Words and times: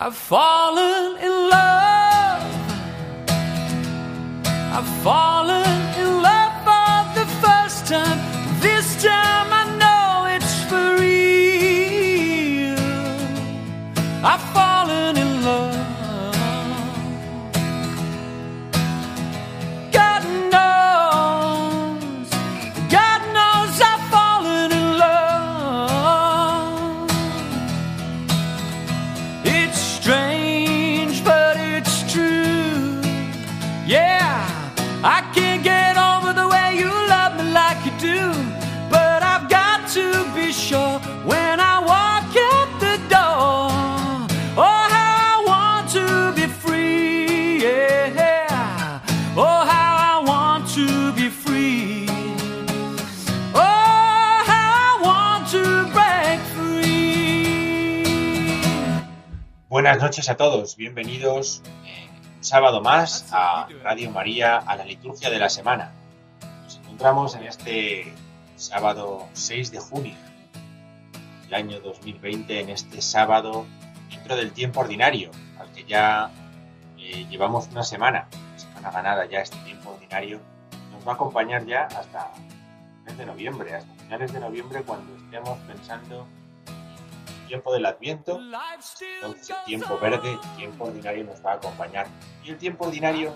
I've 0.00 0.14
fallen 0.14 1.18
in 1.18 1.50
love. 1.50 2.42
I've 4.72 4.86
fallen 5.02 5.77
Buenas 59.98 60.12
noches 60.12 60.28
a 60.28 60.36
todos, 60.36 60.76
bienvenidos 60.76 61.60
eh, 61.84 62.08
un 62.36 62.44
sábado 62.44 62.80
más 62.80 63.26
a 63.32 63.66
Radio 63.82 64.12
María, 64.12 64.58
a 64.58 64.76
la 64.76 64.84
liturgia 64.84 65.28
de 65.28 65.40
la 65.40 65.48
semana. 65.48 65.90
Nos 66.62 66.76
encontramos 66.76 67.34
en 67.34 67.42
este 67.42 68.14
sábado 68.54 69.26
6 69.32 69.72
de 69.72 69.80
junio 69.80 70.14
del 71.42 71.54
año 71.54 71.80
2020, 71.80 72.60
en 72.60 72.68
este 72.68 73.02
sábado 73.02 73.66
dentro 74.08 74.36
del 74.36 74.52
tiempo 74.52 74.78
ordinario, 74.78 75.32
al 75.58 75.72
que 75.72 75.82
ya 75.82 76.30
eh, 76.96 77.26
llevamos 77.28 77.66
una 77.72 77.82
semana, 77.82 78.28
una 78.50 78.58
semana 78.60 78.90
ganada 78.92 79.26
ya 79.26 79.40
este 79.40 79.56
tiempo 79.64 79.90
ordinario, 79.90 80.38
nos 80.92 81.04
va 81.04 81.10
a 81.10 81.14
acompañar 81.16 81.66
ya 81.66 81.86
hasta 81.86 82.30
el 82.36 83.02
mes 83.04 83.18
de 83.18 83.26
noviembre, 83.26 83.74
hasta 83.74 83.92
finales 83.94 84.32
de 84.32 84.38
noviembre 84.38 84.82
cuando 84.82 85.16
estemos 85.16 85.58
pensando 85.66 86.24
tiempo 87.48 87.72
del 87.72 87.86
Adviento 87.86 88.38
entonces 89.16 89.50
el 89.50 89.64
tiempo 89.64 89.98
verde, 89.98 90.32
el 90.32 90.56
tiempo 90.56 90.84
ordinario 90.84 91.24
nos 91.24 91.44
va 91.44 91.52
a 91.52 91.54
acompañar. 91.54 92.06
Y 92.44 92.50
el 92.50 92.58
tiempo 92.58 92.86
ordinario 92.86 93.34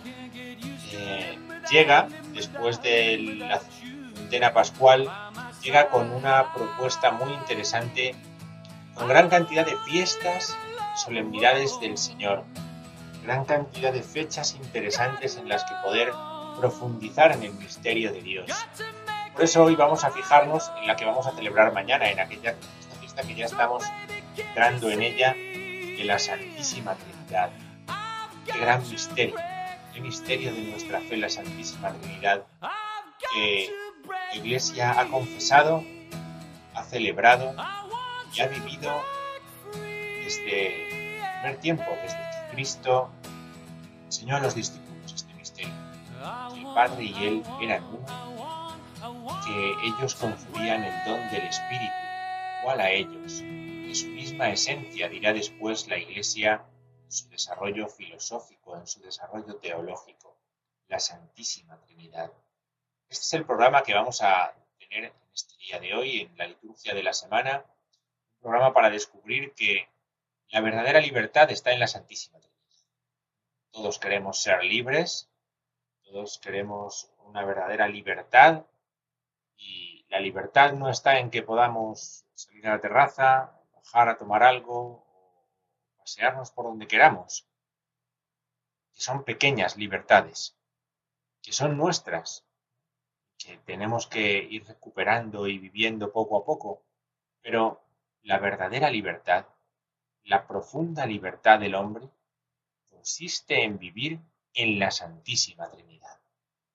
eh, 0.92 1.38
llega 1.70 2.08
después 2.32 2.80
de 2.82 3.18
la 3.38 3.58
centena 3.58 4.52
pascual, 4.52 5.10
llega 5.62 5.88
con 5.88 6.12
una 6.12 6.52
propuesta 6.52 7.10
muy 7.10 7.32
interesante, 7.32 8.14
con 8.94 9.08
gran 9.08 9.28
cantidad 9.28 9.66
de 9.66 9.76
fiestas, 9.78 10.56
solemnidades 10.96 11.80
del 11.80 11.98
Señor, 11.98 12.44
gran 13.24 13.44
cantidad 13.44 13.92
de 13.92 14.02
fechas 14.02 14.54
interesantes 14.54 15.36
en 15.36 15.48
las 15.48 15.64
que 15.64 15.74
poder 15.82 16.12
profundizar 16.58 17.32
en 17.32 17.42
el 17.44 17.52
misterio 17.54 18.12
de 18.12 18.20
Dios. 18.20 18.50
Por 19.32 19.44
eso 19.44 19.64
hoy 19.64 19.74
vamos 19.74 20.04
a 20.04 20.10
fijarnos 20.10 20.70
en 20.78 20.86
la 20.86 20.94
que 20.94 21.06
vamos 21.06 21.26
a 21.26 21.32
celebrar 21.32 21.72
mañana, 21.72 22.10
en 22.10 22.20
aquella 22.20 22.54
que 23.22 23.34
ya 23.34 23.46
estamos 23.46 23.84
entrando 24.36 24.90
en 24.90 25.02
ella, 25.02 25.34
de 25.34 26.04
la 26.04 26.18
Santísima 26.18 26.94
Trinidad. 26.94 27.50
Qué 28.46 28.58
gran 28.58 28.82
misterio, 28.88 29.36
qué 29.92 30.00
misterio 30.00 30.52
de 30.52 30.62
nuestra 30.62 31.00
fe, 31.00 31.16
la 31.16 31.28
Santísima 31.28 31.92
Trinidad, 31.92 32.44
que 33.32 33.70
la 34.08 34.34
Iglesia 34.34 34.98
ha 34.98 35.06
confesado, 35.06 35.84
ha 36.74 36.82
celebrado 36.82 37.54
y 38.34 38.40
ha 38.40 38.48
vivido 38.48 39.00
desde 39.74 41.18
el 41.18 41.32
primer 41.40 41.56
tiempo, 41.60 41.84
desde 42.02 42.16
que 42.16 42.54
Cristo 42.54 43.10
enseñó 44.06 44.36
a 44.36 44.40
los 44.40 44.54
discípulos 44.54 45.12
este 45.14 45.32
misterio, 45.34 45.74
que 46.52 46.60
el 46.60 46.66
Padre 46.74 47.04
y 47.04 47.24
Él 47.24 47.42
eran 47.60 47.84
uno, 47.84 48.76
que 49.46 49.74
ellos 49.86 50.14
confluían 50.16 50.82
el 50.82 51.04
don 51.04 51.20
del 51.30 51.42
Espíritu, 51.42 52.01
igual 52.62 52.80
a 52.80 52.92
ellos, 52.92 53.40
de 53.40 53.92
su 53.92 54.06
misma 54.06 54.50
esencia, 54.50 55.08
dirá 55.08 55.32
después 55.32 55.88
la 55.88 55.98
Iglesia 55.98 56.64
en 57.02 57.10
su 57.10 57.28
desarrollo 57.28 57.88
filosófico, 57.88 58.76
en 58.76 58.86
su 58.86 59.00
desarrollo 59.00 59.56
teológico, 59.56 60.38
la 60.86 61.00
Santísima 61.00 61.76
Trinidad. 61.80 62.32
Este 63.08 63.22
es 63.24 63.32
el 63.32 63.44
programa 63.44 63.82
que 63.82 63.94
vamos 63.94 64.22
a 64.22 64.54
tener 64.78 65.06
en 65.06 65.12
este 65.34 65.56
día 65.56 65.80
de 65.80 65.92
hoy, 65.92 66.20
en 66.20 66.38
la 66.38 66.46
liturgia 66.46 66.94
de 66.94 67.02
la 67.02 67.12
semana, 67.12 67.64
un 68.36 68.40
programa 68.42 68.72
para 68.72 68.90
descubrir 68.90 69.54
que 69.54 69.88
la 70.50 70.60
verdadera 70.60 71.00
libertad 71.00 71.50
está 71.50 71.72
en 71.72 71.80
la 71.80 71.88
Santísima 71.88 72.38
Trinidad. 72.38 72.86
Todos 73.72 73.98
queremos 73.98 74.40
ser 74.40 74.62
libres, 74.62 75.28
todos 76.04 76.38
queremos 76.38 77.10
una 77.24 77.44
verdadera 77.44 77.88
libertad 77.88 78.66
y 79.56 80.06
la 80.10 80.20
libertad 80.20 80.74
no 80.74 80.88
está 80.88 81.18
en 81.18 81.28
que 81.28 81.42
podamos 81.42 82.21
salir 82.42 82.66
a 82.66 82.72
la 82.72 82.80
terraza, 82.80 83.60
bajar 83.74 84.08
a 84.08 84.16
tomar 84.16 84.42
algo 84.42 85.06
pasearnos 86.02 86.50
por 86.50 86.64
donde 86.64 86.88
queramos, 86.88 87.46
que 88.92 89.00
son 89.00 89.24
pequeñas 89.24 89.76
libertades, 89.76 90.56
que 91.40 91.52
son 91.52 91.76
nuestras, 91.76 92.44
que 93.38 93.58
tenemos 93.58 94.08
que 94.08 94.42
ir 94.42 94.66
recuperando 94.66 95.46
y 95.46 95.58
viviendo 95.58 96.12
poco 96.12 96.36
a 96.36 96.44
poco, 96.44 96.82
pero 97.40 97.84
la 98.22 98.38
verdadera 98.38 98.90
libertad, 98.90 99.46
la 100.24 100.46
profunda 100.46 101.06
libertad 101.06 101.60
del 101.60 101.76
hombre, 101.76 102.08
consiste 102.88 103.62
en 103.62 103.78
vivir 103.78 104.20
en 104.54 104.78
la 104.80 104.90
Santísima 104.90 105.70
Trinidad. 105.70 106.20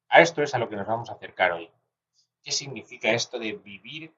A 0.10 0.22
esto 0.22 0.42
es 0.42 0.54
a 0.54 0.58
lo 0.58 0.70
que 0.70 0.78
nos 0.78 0.88
vamos 0.88 1.10
a 1.10 1.14
acercar 1.14 1.52
hoy. 1.52 1.70
¿Qué 2.42 2.52
significa 2.52 3.12
esto 3.12 3.40
de 3.40 3.54
vivir 3.54 4.14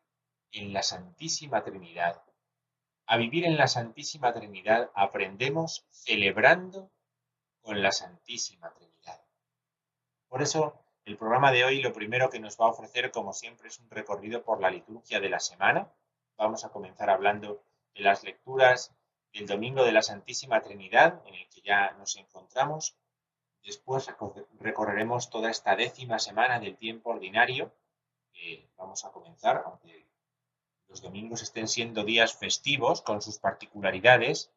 en 0.51 0.73
la 0.73 0.83
Santísima 0.83 1.63
Trinidad? 1.63 2.21
A 3.05 3.17
vivir 3.17 3.45
en 3.45 3.57
la 3.57 3.67
Santísima 3.67 4.33
Trinidad 4.33 4.91
aprendemos 4.93 5.85
celebrando 5.89 6.91
con 7.61 7.81
la 7.81 7.91
Santísima 7.91 8.71
Trinidad. 8.73 9.21
Por 10.27 10.41
eso, 10.41 10.79
el 11.05 11.17
programa 11.17 11.51
de 11.51 11.65
hoy 11.65 11.81
lo 11.81 11.91
primero 11.91 12.29
que 12.29 12.39
nos 12.39 12.59
va 12.59 12.65
a 12.65 12.69
ofrecer, 12.69 13.11
como 13.11 13.33
siempre, 13.33 13.67
es 13.67 13.79
un 13.79 13.89
recorrido 13.89 14.43
por 14.43 14.61
la 14.61 14.69
liturgia 14.69 15.19
de 15.19 15.29
la 15.29 15.39
semana. 15.39 15.91
Vamos 16.37 16.65
a 16.65 16.69
comenzar 16.69 17.09
hablando 17.09 17.63
de 17.95 18.01
las 18.01 18.23
lecturas 18.23 18.93
del 19.33 19.47
Domingo 19.47 19.83
de 19.83 19.91
la 19.91 20.01
Santísima 20.01 20.61
Trinidad, 20.61 21.21
en 21.25 21.35
el 21.35 21.49
que 21.49 21.61
ya 21.61 21.91
nos 21.91 22.15
encontramos. 22.15 22.95
Después 23.63 24.07
recorreremos 24.59 25.29
toda 25.29 25.49
esta 25.49 25.75
décima 25.75 26.17
semana 26.19 26.59
del 26.59 26.77
tiempo 26.77 27.09
ordinario, 27.09 27.73
vamos 28.77 29.03
a 29.03 29.11
comenzar, 29.11 29.63
aunque 29.65 30.07
los 30.89 31.01
domingos 31.01 31.43
estén 31.43 31.67
siendo 31.67 32.03
días 32.03 32.35
festivos 32.35 33.01
con 33.01 33.21
sus 33.21 33.37
particularidades. 33.37 34.51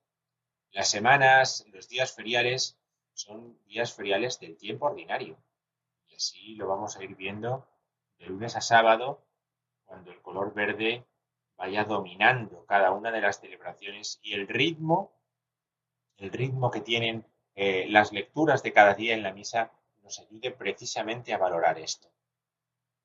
Las 0.71 0.91
semanas, 0.91 1.67
los 1.71 1.89
días 1.89 2.15
feriales, 2.15 2.79
son 3.13 3.59
días 3.67 3.93
feriales 3.93 4.41
del 4.41 4.57
tiempo 4.57 4.87
ordinario. 4.87 5.37
Y 6.09 6.15
así 6.15 6.55
lo 6.55 6.67
vamos 6.67 6.97
a 6.97 7.05
ir 7.05 7.15
viendo 7.15 7.69
de 8.19 8.27
lunes 8.27 8.57
a 8.57 8.63
sábado, 8.63 9.23
cuando 9.85 10.11
el 10.11 10.23
color 10.23 10.55
verde 10.55 11.05
vaya 11.57 11.85
dominando 11.85 12.65
cada 12.65 12.93
una 12.93 13.13
de 13.13 13.21
las 13.21 13.41
celebraciones 13.41 14.19
y 14.23 14.33
el 14.33 14.49
ritmo, 14.49 15.13
el 16.17 16.31
ritmo 16.31 16.71
que 16.71 16.81
tienen 16.81 17.27
eh, 17.55 17.87
las 17.91 18.13
lecturas 18.13 18.63
de 18.63 18.73
cada 18.73 18.95
día 18.95 19.15
en 19.15 19.23
la 19.23 19.35
misa 19.35 19.71
nos 20.03 20.19
ayude 20.19 20.51
precisamente 20.51 21.35
a 21.35 21.39
valorar 21.39 21.79
esto. 21.79 22.09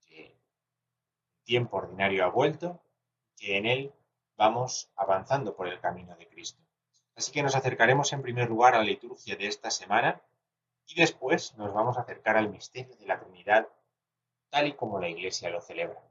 Que 0.06 0.28
el 0.28 1.44
tiempo 1.44 1.78
ordinario 1.78 2.24
ha 2.24 2.30
vuelto, 2.30 2.82
que 3.38 3.58
en 3.58 3.66
él 3.66 3.94
vamos 4.36 4.92
avanzando 4.96 5.56
por 5.56 5.68
el 5.68 5.80
camino 5.80 6.16
de 6.16 6.28
Cristo. 6.28 6.62
Así 7.16 7.32
que 7.32 7.44
nos 7.44 7.56
acercaremos 7.56 8.14
en 8.14 8.22
primer 8.22 8.50
lugar 8.50 8.76
a 8.76 8.80
la 8.80 8.84
liturgia 8.84 9.36
de 9.36 9.48
esta 9.48 9.72
semana 9.72 10.22
y 10.86 10.96
después 10.96 11.56
nos 11.58 11.74
vamos 11.74 11.98
a 11.98 12.02
acercar 12.02 12.38
al 12.38 12.50
misterio 12.50 12.96
de 12.96 13.06
la 13.06 13.20
Trinidad 13.20 13.68
tal 14.50 14.68
y 14.68 14.74
como 14.74 15.00
la 15.00 15.10
Iglesia 15.10 15.50
lo 15.50 15.62
celebra. 15.62 16.02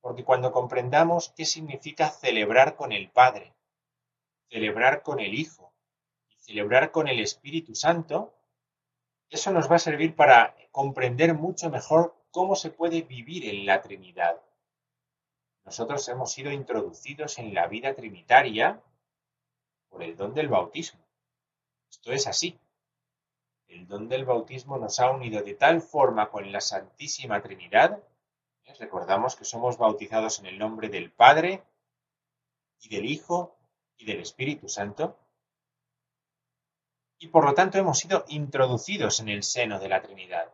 Porque 0.00 0.24
cuando 0.24 0.52
comprendamos 0.52 1.32
qué 1.36 1.44
significa 1.44 2.10
celebrar 2.10 2.76
con 2.76 2.92
el 2.92 3.10
Padre, 3.10 3.54
celebrar 4.48 5.02
con 5.02 5.20
el 5.20 5.34
Hijo 5.34 5.72
y 6.30 6.38
celebrar 6.38 6.90
con 6.90 7.08
el 7.08 7.20
Espíritu 7.20 7.74
Santo, 7.74 8.34
eso 9.30 9.50
nos 9.50 9.70
va 9.70 9.76
a 9.76 9.80
servir 9.80 10.14
para 10.14 10.56
comprender 10.70 11.34
mucho 11.34 11.70
mejor 11.70 12.14
cómo 12.30 12.54
se 12.54 12.70
puede 12.70 13.02
vivir 13.02 13.48
en 13.48 13.66
la 13.66 13.80
Trinidad. 13.82 14.40
Nosotros 15.64 16.06
hemos 16.08 16.32
sido 16.32 16.50
introducidos 16.50 17.38
en 17.38 17.54
la 17.54 17.66
vida 17.66 17.94
trinitaria 17.94 18.82
por 19.88 20.02
el 20.02 20.16
don 20.16 20.34
del 20.34 20.48
bautismo. 20.48 21.00
Esto 21.90 22.12
es 22.12 22.26
así. 22.26 22.58
El 23.68 23.86
don 23.86 24.08
del 24.08 24.24
bautismo 24.24 24.76
nos 24.76 24.98
ha 25.00 25.10
unido 25.10 25.42
de 25.42 25.54
tal 25.54 25.80
forma 25.80 26.30
con 26.30 26.50
la 26.50 26.60
Santísima 26.60 27.40
Trinidad. 27.40 28.02
¿eh? 28.64 28.74
Recordamos 28.78 29.36
que 29.36 29.44
somos 29.44 29.78
bautizados 29.78 30.40
en 30.40 30.46
el 30.46 30.58
nombre 30.58 30.88
del 30.88 31.10
Padre 31.10 31.62
y 32.80 32.88
del 32.88 33.06
Hijo 33.06 33.56
y 33.96 34.04
del 34.04 34.20
Espíritu 34.20 34.68
Santo. 34.68 35.18
Y 37.18 37.28
por 37.28 37.44
lo 37.44 37.54
tanto 37.54 37.78
hemos 37.78 37.98
sido 37.98 38.24
introducidos 38.28 39.20
en 39.20 39.28
el 39.28 39.42
seno 39.42 39.78
de 39.78 39.88
la 39.88 40.02
Trinidad, 40.02 40.52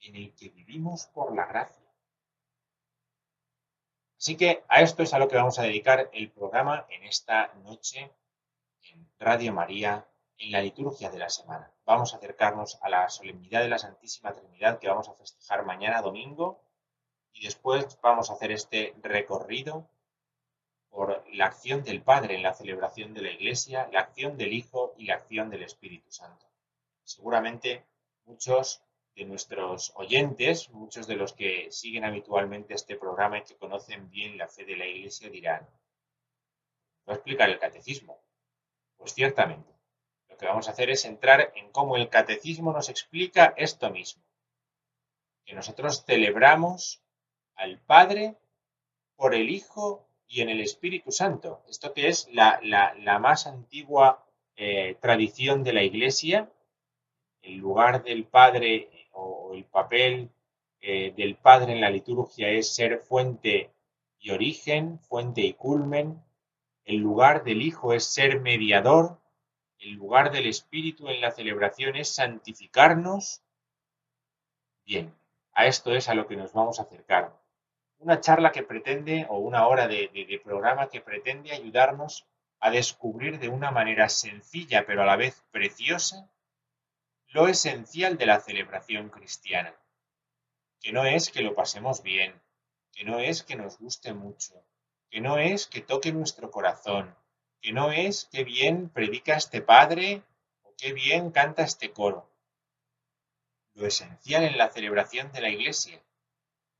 en 0.00 0.16
el 0.16 0.34
que 0.34 0.48
vivimos 0.48 1.06
por 1.06 1.34
la 1.36 1.46
gracia. 1.46 1.81
Así 4.22 4.36
que 4.36 4.62
a 4.68 4.82
esto 4.82 5.02
es 5.02 5.12
a 5.14 5.18
lo 5.18 5.26
que 5.26 5.34
vamos 5.34 5.58
a 5.58 5.64
dedicar 5.64 6.08
el 6.12 6.30
programa 6.30 6.86
en 6.90 7.02
esta 7.02 7.52
noche 7.64 8.12
en 8.92 9.08
Radio 9.18 9.52
María 9.52 10.06
en 10.38 10.52
la 10.52 10.62
liturgia 10.62 11.10
de 11.10 11.18
la 11.18 11.28
semana. 11.28 11.72
Vamos 11.84 12.14
a 12.14 12.18
acercarnos 12.18 12.78
a 12.82 12.88
la 12.88 13.08
solemnidad 13.08 13.62
de 13.62 13.68
la 13.68 13.80
Santísima 13.80 14.32
Trinidad 14.32 14.78
que 14.78 14.86
vamos 14.86 15.08
a 15.08 15.14
festejar 15.14 15.64
mañana 15.64 16.02
domingo 16.02 16.62
y 17.32 17.42
después 17.42 17.98
vamos 18.00 18.30
a 18.30 18.34
hacer 18.34 18.52
este 18.52 18.94
recorrido 19.02 19.88
por 20.88 21.24
la 21.32 21.46
acción 21.46 21.82
del 21.82 22.00
Padre 22.00 22.36
en 22.36 22.44
la 22.44 22.54
celebración 22.54 23.14
de 23.14 23.22
la 23.22 23.32
Iglesia, 23.32 23.88
la 23.90 24.02
acción 24.02 24.36
del 24.36 24.52
Hijo 24.52 24.94
y 24.96 25.06
la 25.06 25.14
acción 25.14 25.50
del 25.50 25.64
Espíritu 25.64 26.12
Santo. 26.12 26.46
Seguramente 27.02 27.84
muchos 28.26 28.84
de 29.14 29.24
nuestros 29.24 29.92
oyentes, 29.96 30.70
muchos 30.70 31.06
de 31.06 31.16
los 31.16 31.32
que 31.32 31.70
siguen 31.70 32.04
habitualmente 32.04 32.74
este 32.74 32.96
programa 32.96 33.38
y 33.38 33.42
que 33.42 33.56
conocen 33.56 34.10
bien 34.10 34.38
la 34.38 34.48
fe 34.48 34.64
de 34.64 34.76
la 34.76 34.86
Iglesia 34.86 35.28
dirán, 35.28 35.68
¿va 37.08 37.12
a 37.12 37.16
explicar 37.16 37.50
el 37.50 37.58
catecismo? 37.58 38.22
Pues 38.96 39.12
ciertamente, 39.14 39.70
lo 40.28 40.36
que 40.36 40.46
vamos 40.46 40.68
a 40.68 40.70
hacer 40.72 40.90
es 40.90 41.04
entrar 41.04 41.52
en 41.56 41.70
cómo 41.70 41.96
el 41.96 42.08
catecismo 42.08 42.72
nos 42.72 42.88
explica 42.88 43.52
esto 43.56 43.90
mismo. 43.90 44.22
Que 45.44 45.54
nosotros 45.54 46.04
celebramos 46.04 47.02
al 47.54 47.80
Padre 47.80 48.36
por 49.16 49.34
el 49.34 49.50
Hijo 49.50 50.08
y 50.26 50.40
en 50.40 50.48
el 50.48 50.60
Espíritu 50.60 51.12
Santo. 51.12 51.62
Esto 51.68 51.92
que 51.92 52.08
es 52.08 52.28
la, 52.32 52.60
más 53.20 53.46
antigua 53.46 54.24
eh, 54.56 54.96
tradición 55.00 55.62
de 55.62 55.72
la 55.74 55.82
Iglesia, 55.82 56.50
el 57.42 57.56
lugar 57.56 58.02
del 58.02 58.24
Padre 58.24 59.01
o 59.12 59.54
el 59.54 59.64
papel 59.64 60.30
eh, 60.80 61.12
del 61.16 61.36
Padre 61.36 61.72
en 61.72 61.80
la 61.80 61.90
liturgia 61.90 62.48
es 62.48 62.74
ser 62.74 62.98
fuente 62.98 63.70
y 64.18 64.30
origen, 64.30 64.98
fuente 64.98 65.42
y 65.42 65.54
culmen. 65.54 66.22
El 66.84 66.96
lugar 66.96 67.44
del 67.44 67.62
Hijo 67.62 67.92
es 67.92 68.04
ser 68.04 68.40
mediador, 68.40 69.20
el 69.78 69.92
lugar 69.92 70.30
del 70.30 70.46
Espíritu 70.46 71.08
en 71.08 71.20
la 71.20 71.30
celebración 71.30 71.96
es 71.96 72.14
santificarnos. 72.14 73.42
Bien, 74.84 75.14
a 75.54 75.66
esto 75.66 75.92
es 75.92 76.08
a 76.08 76.14
lo 76.14 76.26
que 76.26 76.36
nos 76.36 76.52
vamos 76.52 76.78
a 76.78 76.82
acercar. 76.82 77.36
Una 77.98 78.20
charla 78.20 78.52
que 78.52 78.62
pretende, 78.62 79.26
o 79.28 79.38
una 79.38 79.66
hora 79.66 79.86
de, 79.86 80.08
de 80.12 80.40
programa 80.42 80.88
que 80.88 81.00
pretende 81.00 81.52
ayudarnos 81.52 82.26
a 82.58 82.70
descubrir 82.70 83.40
de 83.40 83.48
una 83.48 83.72
manera 83.72 84.08
sencilla 84.08 84.84
pero 84.86 85.02
a 85.02 85.06
la 85.06 85.16
vez 85.16 85.44
preciosa 85.50 86.30
lo 87.32 87.48
esencial 87.48 88.18
de 88.18 88.26
la 88.26 88.40
celebración 88.40 89.08
cristiana, 89.08 89.74
que 90.80 90.92
no 90.92 91.06
es 91.06 91.30
que 91.30 91.40
lo 91.40 91.54
pasemos 91.54 92.02
bien, 92.02 92.38
que 92.92 93.04
no 93.04 93.20
es 93.20 93.42
que 93.42 93.56
nos 93.56 93.78
guste 93.78 94.12
mucho, 94.12 94.62
que 95.08 95.22
no 95.22 95.38
es 95.38 95.66
que 95.66 95.80
toque 95.80 96.12
nuestro 96.12 96.50
corazón, 96.50 97.16
que 97.62 97.72
no 97.72 97.90
es 97.90 98.28
qué 98.30 98.44
bien 98.44 98.90
predica 98.90 99.34
este 99.34 99.62
padre 99.62 100.22
o 100.62 100.74
qué 100.76 100.92
bien 100.92 101.30
canta 101.30 101.62
este 101.62 101.92
coro. 101.92 102.30
Lo 103.72 103.86
esencial 103.86 104.44
en 104.44 104.58
la 104.58 104.68
celebración 104.68 105.32
de 105.32 105.40
la 105.40 105.48
Iglesia 105.48 106.02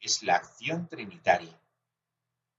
es 0.00 0.22
la 0.22 0.36
acción 0.36 0.86
trinitaria. 0.86 1.58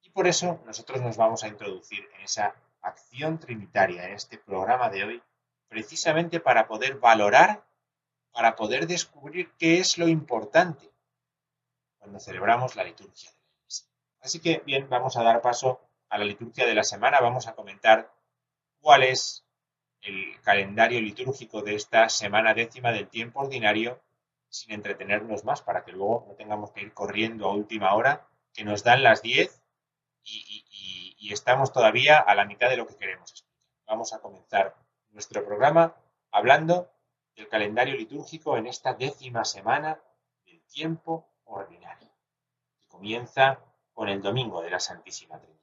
Y 0.01 0.09
por 0.09 0.25
eso 0.25 0.63
nosotros 0.65 0.99
nos 1.01 1.15
vamos 1.15 1.43
a 1.43 1.47
introducir 1.47 2.09
en 2.15 2.21
esa 2.21 2.55
acción 2.81 3.39
trinitaria 3.39 4.07
en 4.07 4.13
este 4.13 4.39
programa 4.39 4.89
de 4.89 5.03
hoy, 5.03 5.23
precisamente 5.67 6.39
para 6.39 6.67
poder 6.67 6.97
valorar, 6.97 7.63
para 8.33 8.55
poder 8.55 8.87
descubrir 8.87 9.51
qué 9.57 9.79
es 9.79 9.97
lo 9.97 10.07
importante 10.07 10.91
cuando 11.99 12.19
celebramos 12.19 12.75
la 12.75 12.83
liturgia 12.83 13.29
de 13.31 13.37
la 13.37 13.47
Iglesia. 13.61 13.87
Así 14.19 14.39
que 14.39 14.61
bien, 14.65 14.89
vamos 14.89 15.15
a 15.15 15.23
dar 15.23 15.41
paso 15.41 15.79
a 16.09 16.17
la 16.17 16.25
liturgia 16.25 16.65
de 16.65 16.75
la 16.75 16.83
semana 16.83 17.19
vamos 17.21 17.47
a 17.47 17.55
comentar 17.55 18.13
cuál 18.81 19.03
es 19.03 19.45
el 20.01 20.39
calendario 20.41 20.99
litúrgico 20.99 21.61
de 21.61 21.75
esta 21.75 22.09
semana 22.09 22.53
décima 22.53 22.91
del 22.91 23.07
tiempo 23.07 23.39
ordinario 23.39 24.01
sin 24.49 24.73
entretenernos 24.73 25.43
más 25.45 25.61
para 25.61 25.83
que 25.83 25.91
luego 25.91 26.25
no 26.27 26.35
tengamos 26.35 26.71
que 26.71 26.81
ir 26.81 26.93
corriendo 26.93 27.47
a 27.47 27.53
última 27.53 27.95
hora, 27.95 28.27
que 28.53 28.63
nos 28.63 28.83
dan 28.83 29.01
las 29.01 29.23
10 29.23 29.63
y, 30.23 31.31
estamos 31.31 31.73
todavía 31.73 32.19
a 32.19 32.35
la 32.35 32.45
mitad 32.45 32.69
de 32.69 32.77
lo 32.77 32.85
que 32.85 32.95
queremos. 32.95 33.47
Vamos 33.87 34.13
a 34.13 34.19
comenzar 34.19 34.75
nuestro 35.09 35.43
programa 35.43 35.95
hablando 36.29 36.92
del 37.35 37.47
calendario 37.47 37.95
litúrgico 37.95 38.57
en 38.57 38.67
esta 38.67 38.93
décima 38.93 39.45
semana 39.45 39.99
del 40.45 40.61
tiempo 40.63 41.29
ordinario, 41.45 42.09
que 42.79 42.87
comienza 42.87 43.59
con 43.93 44.09
el 44.09 44.21
domingo 44.21 44.61
de 44.61 44.69
la 44.69 44.79
Santísima 44.79 45.39
Trinidad 45.39 45.53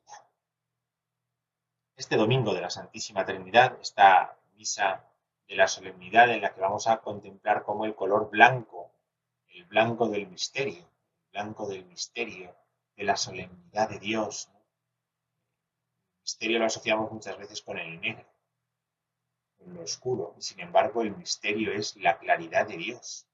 este 2.01 2.17
domingo 2.17 2.55
de 2.55 2.63
la 2.63 2.71
Santísima 2.71 3.27
Trinidad, 3.27 3.77
esta 3.79 4.35
misa 4.55 5.05
de 5.47 5.55
la 5.55 5.69
solemnidad 5.69 6.31
en 6.31 6.41
la 6.41 6.55
que 6.55 6.61
vamos 6.63 6.87
a 6.87 6.97
contemplar 7.03 7.63
como 7.63 7.85
el 7.85 7.95
color 7.95 8.31
blanco, 8.31 8.91
el 9.49 9.67
blanco 9.67 10.09
del 10.09 10.27
misterio, 10.27 10.79
el 10.79 11.31
blanco 11.33 11.69
del 11.69 11.85
misterio 11.85 12.57
de 12.97 13.05
la 13.05 13.19
solemnidad 13.19 13.91
de 13.91 13.99
Dios. 13.99 14.49
El 14.51 16.23
misterio 16.23 16.59
lo 16.59 16.65
asociamos 16.65 17.13
muchas 17.13 17.37
veces 17.37 17.61
con 17.61 17.79
el 17.79 18.01
negro, 18.01 18.25
con 19.61 19.75
lo 19.75 19.83
oscuro, 19.83 20.35
y 20.39 20.43
sin 20.43 20.61
embargo 20.61 21.03
el 21.03 21.17
misterio 21.17 21.73
es 21.73 21.95
la 21.97 22.19
claridad 22.19 22.67
de 22.67 22.77
Dios, 22.77 23.27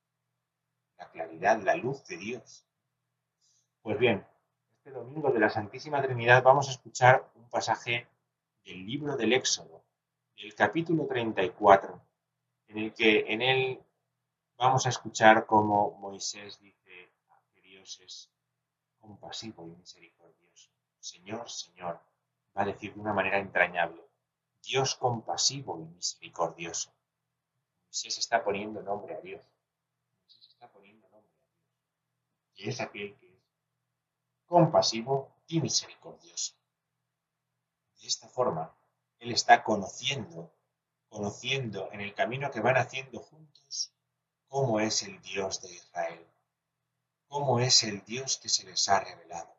la 0.98 1.08
claridad, 1.10 1.62
la 1.62 1.76
luz 1.76 2.04
de 2.06 2.16
Dios. 2.16 2.66
Pues 3.82 3.98
bien, 3.98 4.26
este 4.72 4.90
domingo 4.90 5.30
de 5.30 5.38
la 5.38 5.50
Santísima 5.50 6.02
Trinidad 6.02 6.42
vamos 6.42 6.68
a 6.68 6.72
escuchar 6.72 7.30
un 7.36 7.48
pasaje 7.48 8.08
el 8.64 8.84
libro 8.84 9.16
del 9.16 9.32
Éxodo, 9.32 9.84
el 10.36 10.54
capítulo 10.54 11.06
34, 11.06 12.00
en 12.68 12.78
el 12.78 12.92
que 12.92 13.32
en 13.32 13.42
él 13.42 13.80
vamos 14.56 14.86
a 14.86 14.88
escuchar 14.88 15.46
cómo 15.46 15.92
Moisés 16.00 16.58
dice 16.60 17.12
que 17.54 17.60
Dios 17.60 18.00
es 18.00 18.30
compasivo 18.98 19.66
y 19.68 19.76
misericordioso. 19.76 20.70
Señor, 20.98 21.48
Señor, 21.48 22.00
va 22.56 22.62
a 22.62 22.66
decir 22.66 22.92
de 22.94 23.00
una 23.00 23.12
manera 23.12 23.38
entrañable, 23.38 24.05
Dios 24.66 24.96
compasivo 24.96 25.78
y 25.78 25.84
misericordioso. 25.84 26.92
Moisés 27.84 28.18
está 28.18 28.42
poniendo 28.42 28.82
nombre 28.82 29.14
a 29.14 29.20
Dios. 29.20 29.40
Está 30.26 30.68
poniendo 30.72 31.08
nombre 31.08 31.30
a 31.30 31.46
Dios. 31.46 32.56
Y 32.56 32.68
es 32.68 32.80
aquel 32.80 33.16
que 33.16 33.28
es 33.28 33.42
compasivo 34.46 35.32
y 35.46 35.60
misericordioso. 35.60 36.54
De 38.00 38.08
esta 38.08 38.28
forma, 38.28 38.74
Él 39.20 39.30
está 39.30 39.62
conociendo, 39.62 40.52
conociendo 41.08 41.88
en 41.92 42.00
el 42.00 42.14
camino 42.14 42.50
que 42.50 42.60
van 42.60 42.76
haciendo 42.76 43.20
juntos, 43.20 43.92
cómo 44.48 44.80
es 44.80 45.02
el 45.04 45.22
Dios 45.22 45.62
de 45.62 45.72
Israel, 45.72 46.26
cómo 47.28 47.60
es 47.60 47.84
el 47.84 48.04
Dios 48.04 48.38
que 48.38 48.48
se 48.48 48.64
les 48.64 48.88
ha 48.88 48.98
revelado. 48.98 49.54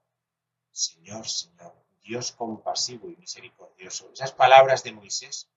Señor, 0.72 1.28
Señor, 1.28 1.74
Dios 2.08 2.32
compasivo 2.32 3.10
y 3.10 3.18
misericordioso. 3.18 4.10
Esas 4.14 4.32
palabras 4.32 4.82
de 4.84 4.94
Moisés 4.94 5.50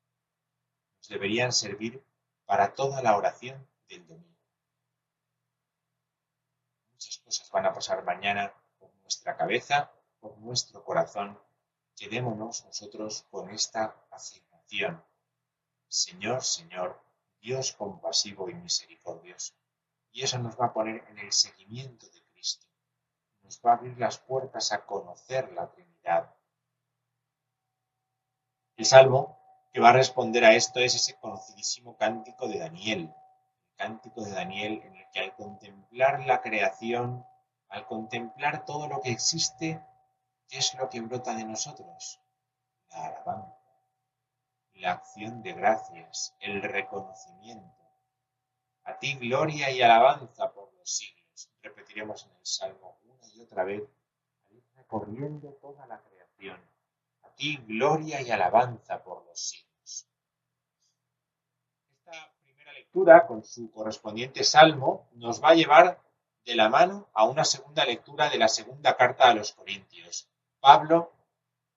nos 0.97 1.09
deberían 1.09 1.53
servir 1.53 2.05
para 2.45 2.75
toda 2.75 3.01
la 3.03 3.17
oración 3.17 3.69
del 3.89 4.05
domingo. 4.05 4.37
Muchas 6.91 7.19
cosas 7.19 7.49
van 7.53 7.67
a 7.67 7.73
pasar 7.73 8.03
mañana 8.05 8.53
por 8.81 8.93
nuestra 8.97 9.37
cabeza, 9.37 9.93
por 10.19 10.37
nuestro 10.39 10.83
corazón. 10.83 11.39
Quedémonos 11.97 12.65
nosotros 12.65 13.27
con 13.31 13.51
esta 13.51 14.05
afirmación. 14.11 15.05
Señor, 15.87 16.43
Señor, 16.43 17.01
Dios 17.41 17.73
compasivo 17.75 18.51
y 18.51 18.55
misericordioso. 18.55 19.55
Y 20.11 20.25
eso 20.25 20.37
nos 20.41 20.59
va 20.61 20.67
a 20.67 20.73
poner 20.73 21.05
en 21.11 21.21
el 21.21 21.33
seguimiento 21.33 22.11
de 22.11 22.25
Cristo. 22.33 22.67
Nos 23.43 23.61
va 23.65 23.71
a 23.71 23.75
abrir 23.77 23.97
las 23.99 24.19
puertas 24.19 24.73
a 24.73 24.85
conocer 24.85 25.53
la 25.53 25.71
Trinidad. 25.71 26.35
El 28.81 28.87
salmo 28.87 29.39
que 29.75 29.79
va 29.79 29.91
a 29.91 29.93
responder 29.93 30.43
a 30.43 30.55
esto 30.55 30.81
es 30.81 30.95
ese 30.95 31.15
conocidísimo 31.19 31.99
cántico 31.99 32.49
de 32.49 32.61
Daniel. 32.61 33.15
El 33.73 33.77
cántico 33.77 34.25
de 34.25 34.31
Daniel 34.31 34.81
en 34.83 34.97
el 34.97 35.05
que 35.13 35.21
al 35.21 35.35
contemplar 35.35 36.25
la 36.25 36.41
creación, 36.41 37.27
al 37.69 37.85
contemplar 37.85 38.65
todo 38.65 38.89
lo 38.89 39.03
que 39.03 39.11
existe, 39.11 39.85
¿qué 40.49 40.57
es 40.57 40.75
lo 40.77 40.89
que 40.89 41.03
brota 41.03 41.35
de 41.35 41.45
nosotros? 41.45 42.23
La 42.89 43.09
alabanza, 43.09 43.55
la 44.73 44.93
acción 44.93 45.43
de 45.43 45.53
gracias, 45.53 46.35
el 46.41 46.63
reconocimiento. 46.63 47.85
A 48.85 48.99
ti 48.99 49.13
gloria 49.19 49.71
y 49.71 49.83
alabanza 49.83 50.51
por 50.55 50.73
los 50.73 50.91
siglos. 50.91 51.51
Repetiremos 51.61 52.25
en 52.25 52.31
el 52.31 52.47
Salmo 52.47 52.99
una 53.05 53.29
y 53.35 53.43
otra 53.43 53.63
vez, 53.65 53.83
recorriendo 54.75 55.53
toda 55.61 55.87
la 55.87 56.01
creación. 56.01 56.80
Ti 57.41 57.57
gloria 57.67 58.21
y 58.21 58.31
alabanza 58.31 59.03
por 59.03 59.25
los 59.25 59.41
siglos. 59.41 60.07
Esta 61.89 62.35
primera 62.43 62.71
lectura, 62.75 63.27
con 63.27 63.43
su 63.43 63.71
correspondiente 63.71 64.45
Salmo, 64.45 65.09
nos 65.13 65.43
va 65.43 65.49
a 65.49 65.55
llevar 65.55 66.03
de 66.45 66.55
la 66.55 66.69
mano 66.69 67.09
a 67.15 67.25
una 67.25 67.47
segunda 67.47 67.87
lectura 67.87 68.29
de 68.29 68.37
la 68.37 68.47
segunda 68.47 68.95
carta 68.95 69.31
a 69.31 69.33
los 69.33 69.53
Corintios. 69.53 70.29
Pablo, 70.61 71.15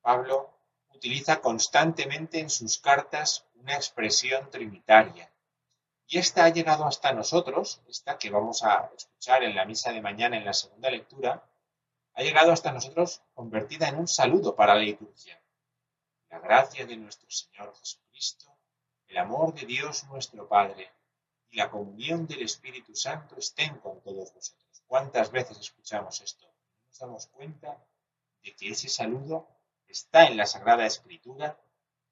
Pablo 0.02 0.54
utiliza 0.94 1.40
constantemente 1.40 2.42
en 2.42 2.50
sus 2.50 2.78
cartas 2.80 3.48
una 3.56 3.76
expresión 3.76 4.52
trinitaria. 4.52 5.32
Y 6.08 6.18
esta 6.18 6.44
ha 6.44 6.50
llegado 6.50 6.84
hasta 6.84 7.14
nosotros, 7.14 7.82
esta 7.88 8.18
que 8.18 8.30
vamos 8.30 8.64
a 8.64 8.92
escuchar 8.98 9.46
en 9.46 9.56
la 9.56 9.64
misa 9.64 9.94
de 9.94 10.02
mañana 10.02 10.36
en 10.36 10.44
la 10.44 10.54
segunda 10.54 10.90
lectura, 10.90 11.50
ha 12.16 12.22
llegado 12.22 12.52
hasta 12.52 12.74
nosotros 12.74 13.22
convertida 13.34 13.88
en 13.88 13.96
un 13.96 14.10
saludo 14.10 14.58
para 14.58 14.76
la 14.76 14.82
liturgia. 14.82 15.40
La 16.34 16.40
gracia 16.40 16.84
de 16.88 16.98
nuestro 16.98 17.30
Señor 17.30 17.78
Jesucristo, 17.78 18.58
el 19.06 19.20
amor 19.20 19.54
de 19.54 19.68
Dios 19.68 20.04
nuestro 20.06 20.48
Padre 20.48 20.92
y 21.52 21.58
la 21.58 21.70
comunión 21.70 22.26
del 22.26 22.42
Espíritu 22.42 22.96
Santo 22.96 23.36
estén 23.38 23.78
con 23.78 24.02
todos 24.02 24.34
vosotros. 24.34 24.84
¿Cuántas 24.88 25.30
veces 25.30 25.60
escuchamos 25.60 26.22
esto? 26.22 26.52
Nos 26.88 26.98
damos 26.98 27.28
cuenta 27.28 27.86
de 28.42 28.56
que 28.56 28.70
ese 28.70 28.90
saludo 28.90 29.48
está 29.86 30.26
en 30.26 30.38
la 30.38 30.48
Sagrada 30.48 30.88
Escritura 30.88 31.56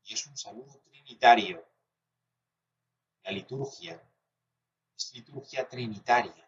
y 0.03 0.13
es 0.13 0.27
un 0.27 0.37
saludo 0.37 0.79
trinitario. 0.81 1.65
La 3.23 3.31
liturgia 3.31 3.99
es 4.95 5.13
liturgia 5.15 5.67
trinitaria, 5.67 6.47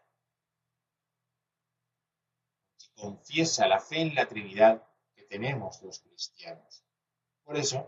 que 2.78 3.02
confiesa 3.02 3.68
la 3.68 3.80
fe 3.80 4.02
en 4.02 4.14
la 4.14 4.28
Trinidad 4.28 4.88
que 5.16 5.24
tenemos 5.24 5.82
los 5.82 5.98
cristianos. 5.98 6.83
Por 7.44 7.58
eso, 7.58 7.88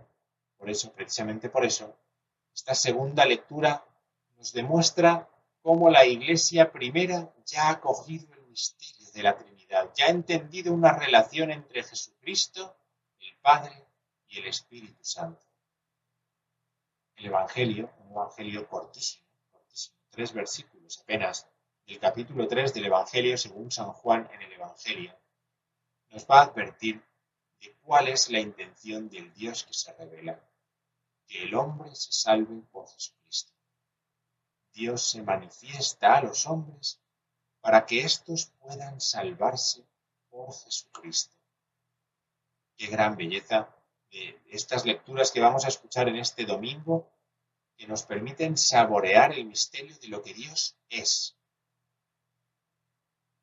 por 0.58 0.70
eso, 0.70 0.92
precisamente 0.94 1.50
por 1.50 1.66
eso, 1.66 1.98
esta 2.54 2.76
segunda 2.76 3.26
lectura 3.26 3.86
nos 4.38 4.54
demuestra 4.54 5.30
cómo 5.62 5.90
la 5.90 6.06
Iglesia 6.06 6.72
primera 6.72 7.34
ya 7.46 7.70
ha 7.70 7.80
cogido 7.80 8.34
el 8.34 8.48
misterio 8.48 9.12
de 9.12 9.24
la 9.24 9.38
Trinidad, 9.38 9.92
ya 9.96 10.06
ha 10.06 10.10
entendido 10.10 10.74
una 10.74 10.94
relación 10.94 11.52
entre 11.52 11.84
Jesucristo 11.84 12.78
el 13.20 13.36
Padre 13.42 13.88
y 14.28 14.40
el 14.40 14.48
Espíritu 14.48 15.04
Santo. 15.04 15.44
El 17.16 17.28
Evangelio, 17.28 17.90
un 18.00 18.12
Evangelio 18.12 18.68
cortísimo, 18.68 19.26
cortísimo, 19.52 19.98
tres 20.10 20.34
versículos 20.34 21.00
apenas, 21.00 21.48
del 21.86 22.00
capítulo 22.00 22.48
3 22.48 22.74
del 22.74 22.86
Evangelio 22.86 23.38
según 23.38 23.72
San 23.72 23.92
Juan 23.92 24.30
en 24.34 24.42
el 24.42 24.54
Evangelio, 24.54 25.16
nos 26.10 26.26
va 26.26 26.40
a 26.40 26.44
advertir 26.44 27.04
de 27.62 27.74
cuál 27.84 28.08
es 28.08 28.30
la 28.30 28.40
intención 28.40 29.10
del 29.10 29.34
Dios 29.34 29.64
que 29.64 29.74
se 29.74 29.94
revela, 29.94 30.40
que 31.28 31.44
el 31.44 31.56
hombre 31.56 31.96
se 31.96 32.12
salve 32.12 32.62
por 32.72 32.88
Jesucristo. 32.90 33.52
Dios 34.74 35.02
se 35.02 35.22
manifiesta 35.22 36.18
a 36.18 36.22
los 36.22 36.46
hombres 36.46 37.00
para 37.62 37.86
que 37.86 38.02
éstos 38.02 38.52
puedan 38.60 39.00
salvarse 39.00 39.84
por 40.30 40.54
Jesucristo 40.54 41.36
qué 42.78 42.88
gran 42.88 43.16
belleza 43.16 43.70
de 44.12 44.40
estas 44.50 44.86
lecturas 44.86 45.32
que 45.32 45.40
vamos 45.40 45.66
a 45.66 45.70
escuchar 45.70 46.08
en 46.08 46.18
este 46.18 46.46
domingo 46.46 47.10
que 47.78 47.88
nos 47.88 48.04
permiten 48.04 48.58
saborear 48.58 49.34
el 49.34 49.46
misterio 49.46 49.98
de 49.98 50.08
lo 50.08 50.22
que 50.22 50.34
Dios 50.34 50.78
es. 50.90 51.36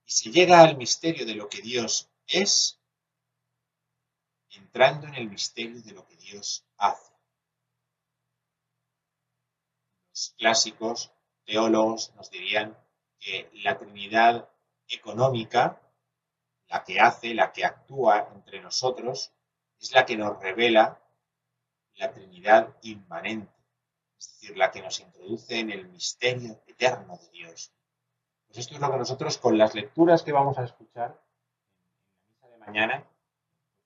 Y 0.07 0.11
se 0.11 0.31
llega 0.31 0.61
al 0.61 0.77
misterio 0.77 1.27
de 1.27 1.35
lo 1.35 1.49
que 1.49 1.61
Dios 1.61 2.09
es 2.27 2.79
entrando 4.53 5.07
en 5.07 5.15
el 5.15 5.29
misterio 5.29 5.83
de 5.83 5.93
lo 5.93 6.07
que 6.07 6.17
Dios 6.17 6.65
hace. 6.77 7.13
Los 10.11 10.35
clásicos 10.39 11.13
teólogos 11.45 12.15
nos 12.15 12.31
dirían 12.31 12.77
que 13.19 13.51
la 13.55 13.79
Trinidad 13.79 14.49
económica 14.89 15.81
la 16.69 16.85
que 16.85 17.01
hace, 17.01 17.35
la 17.35 17.53
que 17.53 17.65
actúa 17.65 18.29
entre 18.35 18.61
nosotros, 18.61 19.33
es 19.79 19.93
la 19.93 20.07
que 20.07 20.17
nos 20.17 20.41
revela 20.41 20.99
la 21.95 22.11
Trinidad 22.13 22.75
inmanente, 22.83 23.53
es 24.19 24.33
decir, 24.33 24.57
la 24.57 24.71
que 24.71 24.81
nos 24.81 24.99
introduce 25.01 25.59
en 25.59 25.71
el 25.71 25.87
misterio 25.89 26.63
eterno 26.67 27.19
de 27.19 27.29
Dios. 27.29 27.73
Pues 28.47 28.59
esto 28.59 28.75
es 28.75 28.81
lo 28.81 28.91
que 28.91 28.97
nosotros 28.97 29.39
con 29.39 29.59
las 29.59 29.75
lecturas 29.75 30.23
que 30.23 30.33
vamos 30.33 30.57
a 30.59 30.65
escuchar 30.65 31.11
en 31.11 32.17
la 32.17 32.27
misa 32.27 32.49
de 32.49 32.59
mañana, 32.59 33.07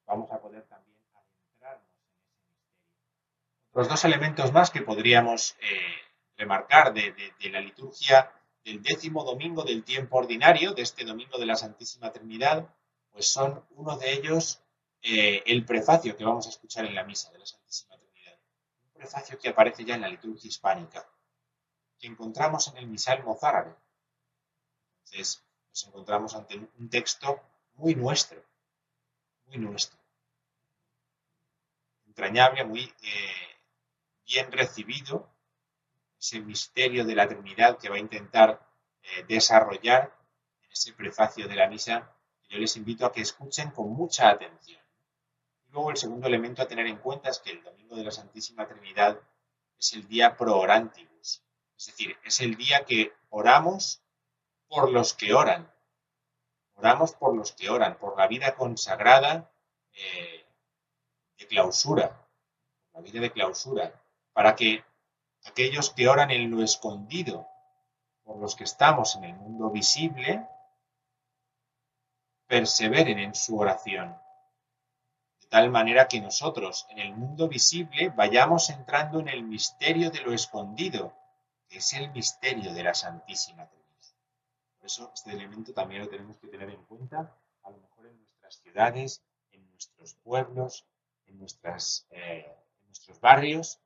vamos 0.06 0.30
a 0.30 0.40
poder 0.40 0.62
también 0.64 0.98
adentrarnos 1.14 1.88
en 2.00 2.12
ese 2.14 2.42
misterio. 2.42 2.96
Los 3.74 3.88
dos 3.88 4.04
elementos 4.04 4.52
más 4.52 4.70
que 4.70 4.82
podríamos 4.82 5.56
eh, 5.60 5.78
remarcar 6.36 6.94
de 6.94 7.12
la 7.50 7.60
liturgia 7.60 8.32
del 8.66 8.82
décimo 8.82 9.22
domingo 9.22 9.62
del 9.62 9.84
tiempo 9.84 10.18
ordinario, 10.18 10.74
de 10.74 10.82
este 10.82 11.04
domingo 11.04 11.38
de 11.38 11.46
la 11.46 11.54
Santísima 11.54 12.10
Trinidad, 12.10 12.68
pues 13.12 13.28
son 13.28 13.64
uno 13.76 13.96
de 13.96 14.12
ellos 14.12 14.60
eh, 15.02 15.44
el 15.46 15.64
prefacio 15.64 16.16
que 16.16 16.24
vamos 16.24 16.46
a 16.46 16.50
escuchar 16.50 16.84
en 16.84 16.96
la 16.96 17.04
misa 17.04 17.30
de 17.30 17.38
la 17.38 17.46
Santísima 17.46 17.96
Trinidad. 17.96 18.36
Un 18.82 18.92
prefacio 18.94 19.38
que 19.38 19.50
aparece 19.50 19.84
ya 19.84 19.94
en 19.94 20.00
la 20.00 20.08
liturgia 20.08 20.48
hispánica, 20.48 21.08
que 21.96 22.08
encontramos 22.08 22.66
en 22.66 22.78
el 22.78 22.88
misal 22.88 23.22
mozárabe. 23.22 23.76
Entonces, 25.04 25.44
nos 25.68 25.86
encontramos 25.86 26.34
ante 26.34 26.56
un 26.56 26.90
texto 26.90 27.40
muy 27.74 27.94
nuestro, 27.94 28.42
muy 29.46 29.58
nuestro. 29.58 29.98
Entrañable, 32.06 32.64
muy 32.64 32.92
eh, 33.02 33.56
bien 34.24 34.50
recibido 34.50 35.28
ese 36.18 36.40
misterio 36.40 37.04
de 37.04 37.14
la 37.14 37.28
Trinidad 37.28 37.78
que 37.78 37.88
va 37.88 37.96
a 37.96 38.00
intentar 38.00 38.66
eh, 39.02 39.24
desarrollar 39.28 40.16
en 40.62 40.72
ese 40.72 40.92
prefacio 40.92 41.46
de 41.46 41.56
la 41.56 41.68
misa, 41.68 42.12
yo 42.48 42.58
les 42.58 42.76
invito 42.76 43.06
a 43.06 43.12
que 43.12 43.20
escuchen 43.20 43.70
con 43.70 43.92
mucha 43.92 44.30
atención. 44.30 44.80
Luego 45.70 45.90
el 45.90 45.96
segundo 45.96 46.26
elemento 46.26 46.62
a 46.62 46.68
tener 46.68 46.86
en 46.86 46.98
cuenta 46.98 47.28
es 47.28 47.38
que 47.40 47.50
el 47.50 47.62
Domingo 47.62 47.96
de 47.96 48.04
la 48.04 48.10
Santísima 48.10 48.66
Trinidad 48.66 49.20
es 49.78 49.92
el 49.92 50.08
día 50.08 50.36
pro 50.36 50.56
orantibus, 50.56 51.42
es 51.76 51.86
decir, 51.86 52.16
es 52.24 52.40
el 52.40 52.56
día 52.56 52.84
que 52.84 53.12
oramos 53.30 54.00
por 54.68 54.90
los 54.90 55.12
que 55.12 55.34
oran. 55.34 55.70
Oramos 56.76 57.12
por 57.12 57.34
los 57.34 57.52
que 57.52 57.70
oran, 57.70 57.98
por 57.98 58.16
la 58.16 58.26
vida 58.26 58.54
consagrada 58.54 59.50
eh, 59.92 60.46
de 61.38 61.46
clausura, 61.46 62.28
la 62.92 63.00
vida 63.00 63.20
de 63.20 63.32
clausura, 63.32 63.92
para 64.32 64.54
que 64.54 64.84
aquellos 65.46 65.90
que 65.90 66.08
oran 66.08 66.30
en 66.30 66.50
lo 66.50 66.62
escondido, 66.62 67.48
por 68.24 68.36
los 68.38 68.54
que 68.56 68.64
estamos 68.64 69.16
en 69.16 69.24
el 69.24 69.34
mundo 69.34 69.70
visible, 69.70 70.46
perseveren 72.46 73.18
en 73.18 73.34
su 73.34 73.58
oración, 73.58 74.16
de 75.40 75.46
tal 75.48 75.70
manera 75.70 76.08
que 76.08 76.20
nosotros 76.20 76.86
en 76.90 76.98
el 76.98 77.14
mundo 77.14 77.48
visible 77.48 78.10
vayamos 78.10 78.68
entrando 78.70 79.20
en 79.20 79.28
el 79.28 79.42
misterio 79.42 80.10
de 80.10 80.20
lo 80.20 80.32
escondido, 80.32 81.16
que 81.68 81.78
es 81.78 81.92
el 81.94 82.10
misterio 82.10 82.74
de 82.74 82.82
la 82.82 82.94
Santísima 82.94 83.66
Trinidad. 83.66 83.85
Eso 84.86 85.10
este 85.12 85.32
elemento 85.32 85.72
también 85.74 86.02
lo 86.02 86.08
tenemos 86.08 86.36
que 86.38 86.46
tener 86.46 86.70
en 86.70 86.84
cuenta, 86.84 87.36
a 87.64 87.70
lo 87.70 87.76
mejor 87.78 88.06
en 88.06 88.18
nuestras 88.18 88.54
ciudades, 88.62 89.20
en 89.50 89.68
nuestros 89.68 90.14
pueblos, 90.14 90.86
en, 91.26 91.40
nuestras, 91.40 92.06
eh, 92.10 92.46
en 92.80 92.86
nuestros 92.86 93.20
barrios, 93.20 93.80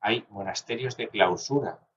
hay 0.00 0.26
monasterios 0.28 0.94
de 0.98 1.08
clausura. 1.08 1.88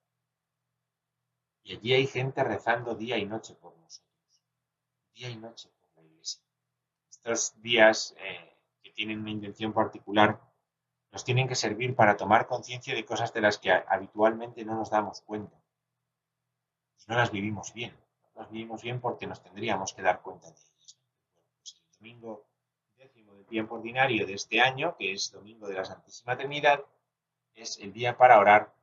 Y 1.64 1.76
allí 1.76 1.94
hay 1.94 2.08
gente 2.08 2.42
rezando 2.46 2.96
día 2.96 3.18
y 3.18 3.26
noche 3.26 3.56
por 3.56 3.78
nosotros. 3.78 4.42
Día 5.14 5.30
y 5.30 5.36
noche 5.36 5.70
por 5.94 6.06
la 6.06 6.10
iglesia. 6.10 6.42
Estos 7.10 7.62
días 7.62 8.16
eh, 8.20 8.58
que 8.82 8.92
tienen 8.92 9.20
una 9.20 9.32
intención 9.32 9.74
particular 9.74 10.40
nos 11.12 11.26
tienen 11.26 11.50
que 11.50 11.56
servir 11.56 11.94
para 11.94 12.16
tomar 12.16 12.48
conciencia 12.48 12.96
de 12.96 13.04
cosas 13.04 13.34
de 13.34 13.42
las 13.42 13.58
que 13.58 13.70
habitualmente 13.70 14.64
no 14.64 14.76
nos 14.76 14.92
damos 14.92 15.20
cuenta. 15.24 15.61
Y 17.01 17.12
no 17.12 17.17
las 17.17 17.31
vivimos 17.31 17.74
bien. 17.74 17.96
No 18.36 18.41
las 18.41 18.51
vivimos 18.51 18.81
bien 18.81 19.00
porque 19.00 19.27
nos 19.27 19.41
tendríamos 19.41 19.93
que 19.93 20.01
dar 20.01 20.22
cuenta 20.22 20.48
de 20.50 20.55
ellas. 20.55 20.98
Pues 21.58 21.75
el 21.75 21.98
domingo 21.98 22.46
décimo 22.98 23.34
del 23.34 23.46
tiempo 23.46 23.75
ordinario 23.75 24.25
de 24.25 24.34
este 24.34 24.62
año, 24.62 24.96
que 24.98 25.13
es 25.13 25.31
Domingo 25.31 25.67
de 25.67 25.75
la 25.75 25.86
Santísima 25.86 26.38
Trinidad, 26.38 26.84
es 27.55 27.79
el 27.79 27.91
día 27.93 28.17
para 28.17 28.39
orar 28.39 28.74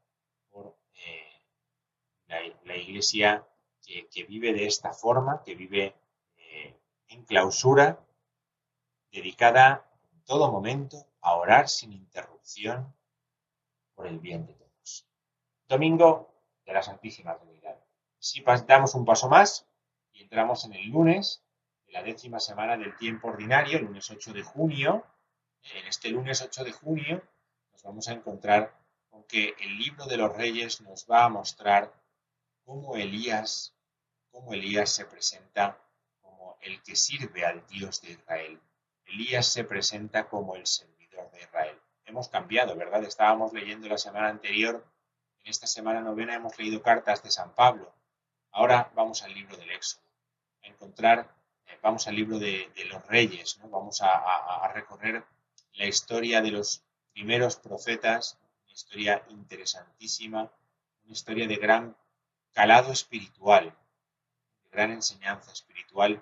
por 0.50 0.76
eh, 0.94 2.52
la, 2.64 2.76
iglesia 2.76 3.46
que, 3.84 4.25
vive 4.25 4.52
de 4.52 4.66
esta 4.66 4.92
forma, 4.92 5.42
que 5.42 5.54
vive 5.54 5.94
eh, 6.37 6.76
en 7.08 7.25
clausura, 7.25 8.04
dedicada 9.10 9.90
en 10.12 10.22
todo 10.25 10.52
momento 10.52 11.06
a 11.22 11.37
orar 11.37 11.68
sin 11.68 11.92
interrupción 11.92 12.94
por 13.94 14.06
el 14.06 14.18
bien 14.18 14.46
de 14.46 14.54
todos. 14.54 15.06
Domingo 15.66 16.34
de 16.64 16.72
la 16.72 16.82
Santísima 16.82 17.37
Trinidad. 17.37 17.58
Si 18.18 18.42
damos 18.66 18.94
un 18.94 19.04
paso 19.04 19.28
más 19.28 19.66
y 20.12 20.22
entramos 20.22 20.64
en 20.64 20.72
el 20.72 20.88
lunes 20.88 21.42
de 21.87 21.92
la 21.92 22.02
décima 22.02 22.40
semana 22.40 22.76
del 22.76 22.96
tiempo 22.96 23.28
ordinario, 23.28 23.78
lunes 23.78 24.10
8 24.10 24.32
de 24.32 24.42
junio, 24.42 25.04
en 25.62 25.87
este 25.87 26.10
lunes 26.10 26.42
8 26.42 26.64
de 26.64 26.72
junio 26.72 27.22
vamos 27.84 28.08
a 28.08 28.12
encontrar 28.12 28.76
con 29.08 29.25
que 29.25 29.54
el 29.60 29.78
libro 29.78 30.04
de 30.06 30.16
los 30.16 30.37
reyes 30.37 30.80
nos 30.82 31.06
va 31.10 31.25
a 31.25 31.28
mostrar 31.28 31.92
cómo 32.64 32.96
Elías, 32.96 33.75
cómo 34.30 34.52
Elías 34.52 34.90
se 34.90 35.06
presenta 35.06 35.78
como 36.20 36.58
el 36.60 36.82
que 36.82 36.96
sirve 36.96 37.46
al 37.46 37.66
Dios 37.66 38.02
de 38.02 38.11
Israel. 38.12 38.61
Elías 39.07 39.46
se 39.46 39.64
presenta 39.64 40.28
como 40.28 40.57
el 40.57 40.66
servidor 40.66 41.31
de 41.31 41.40
Israel. 41.40 41.78
Hemos 42.04 42.28
cambiado, 42.28 42.76
¿verdad? 42.76 43.04
Estábamos 43.04 43.52
leyendo 43.52 43.88
la 43.88 43.96
semana 43.96 44.28
anterior, 44.28 44.85
en 45.40 45.50
esta 45.50 45.66
semana 45.66 46.00
novena 46.00 46.35
hemos 46.35 46.59
leído 46.59 46.83
cartas 46.83 47.22
de 47.22 47.31
San 47.31 47.54
Pablo. 47.54 47.94
Ahora 48.59 48.90
vamos 48.97 49.23
al 49.23 49.33
libro 49.33 49.57
del 49.57 49.71
Éxodo, 49.71 50.03
a 50.64 50.66
encontrar, 50.66 51.33
eh, 51.68 51.79
vamos 51.81 52.09
al 52.09 52.16
libro 52.16 52.40
de, 52.40 52.68
los 52.90 53.07
reyes, 53.07 53.57
¿no? 53.59 53.68
Vamos 53.68 54.03
a 54.03 54.73
recorrer 54.75 55.25
la 55.75 55.87
historia 55.87 56.42
de 56.42 56.51
los 56.51 56.83
primeros 57.12 57.55
profetas, 57.55 58.37
una 58.64 58.73
historia 58.73 59.25
interesantísima, 59.29 60.51
una 61.05 61.12
historia 61.12 61.47
de 61.47 61.55
gran 61.55 61.97
calado 62.53 62.90
espiritual, 62.90 63.66
de 64.64 64.71
gran 64.71 64.90
enseñanza 64.90 65.53
espiritual, 65.53 66.21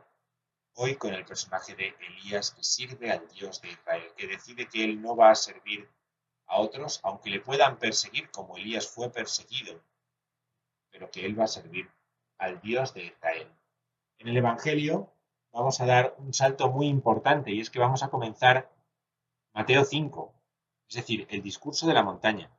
hoy 0.74 0.96
con 0.96 1.14
el 1.14 1.24
personaje 1.24 1.74
de 1.74 1.96
Elías 2.00 2.50
que 2.50 2.64
sirve 2.64 3.12
al 3.12 3.26
Dios 3.28 3.62
de 3.62 3.70
Israel, 3.70 4.12
que 4.14 4.26
decide 4.26 4.68
que 4.68 4.84
él 4.84 5.00
no 5.00 5.16
va 5.16 5.30
a 5.30 5.34
servir 5.34 5.88
a 6.44 6.58
otros, 6.58 7.00
aunque 7.02 7.30
le 7.30 7.40
puedan 7.40 7.78
perseguir 7.78 8.30
como 8.30 8.58
Elías 8.58 8.86
fue 8.86 9.10
perseguido, 9.10 9.80
pero 10.90 11.10
que 11.10 11.24
él 11.24 11.40
va 11.40 11.44
a 11.44 11.48
servir 11.48 11.95
al 12.38 12.60
Dios 12.60 12.94
de 12.94 13.04
Israel. 13.04 13.50
En 14.18 14.28
el 14.28 14.36
Evangelio 14.36 15.12
vamos 15.52 15.80
a 15.80 15.86
dar 15.86 16.14
un 16.18 16.34
salto 16.34 16.70
muy 16.70 16.86
importante 16.86 17.50
y 17.50 17.60
es 17.60 17.70
que 17.70 17.78
vamos 17.78 18.02
a 18.02 18.08
comenzar 18.08 18.70
Mateo 19.54 19.84
5, 19.84 20.34
es 20.88 20.96
decir, 20.96 21.26
el 21.30 21.42
discurso 21.42 21.86
de 21.86 21.94
la 21.94 22.02
montaña. 22.02 22.50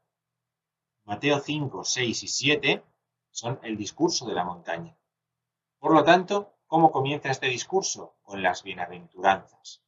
Mateo 1.03 1.39
5, 1.39 1.83
6 1.83 2.23
y 2.23 2.27
7 2.27 2.83
son 3.29 3.59
el 3.63 3.77
discurso 3.77 4.25
de 4.25 4.33
la 4.33 4.43
montaña. 4.43 4.97
Por 5.79 5.93
lo 5.93 6.03
tanto, 6.03 6.55
¿cómo 6.65 6.91
comienza 6.91 7.29
este 7.29 7.47
discurso? 7.47 8.17
Con 8.23 8.41
las 8.41 8.63
bienaventuranzas. 8.63 9.83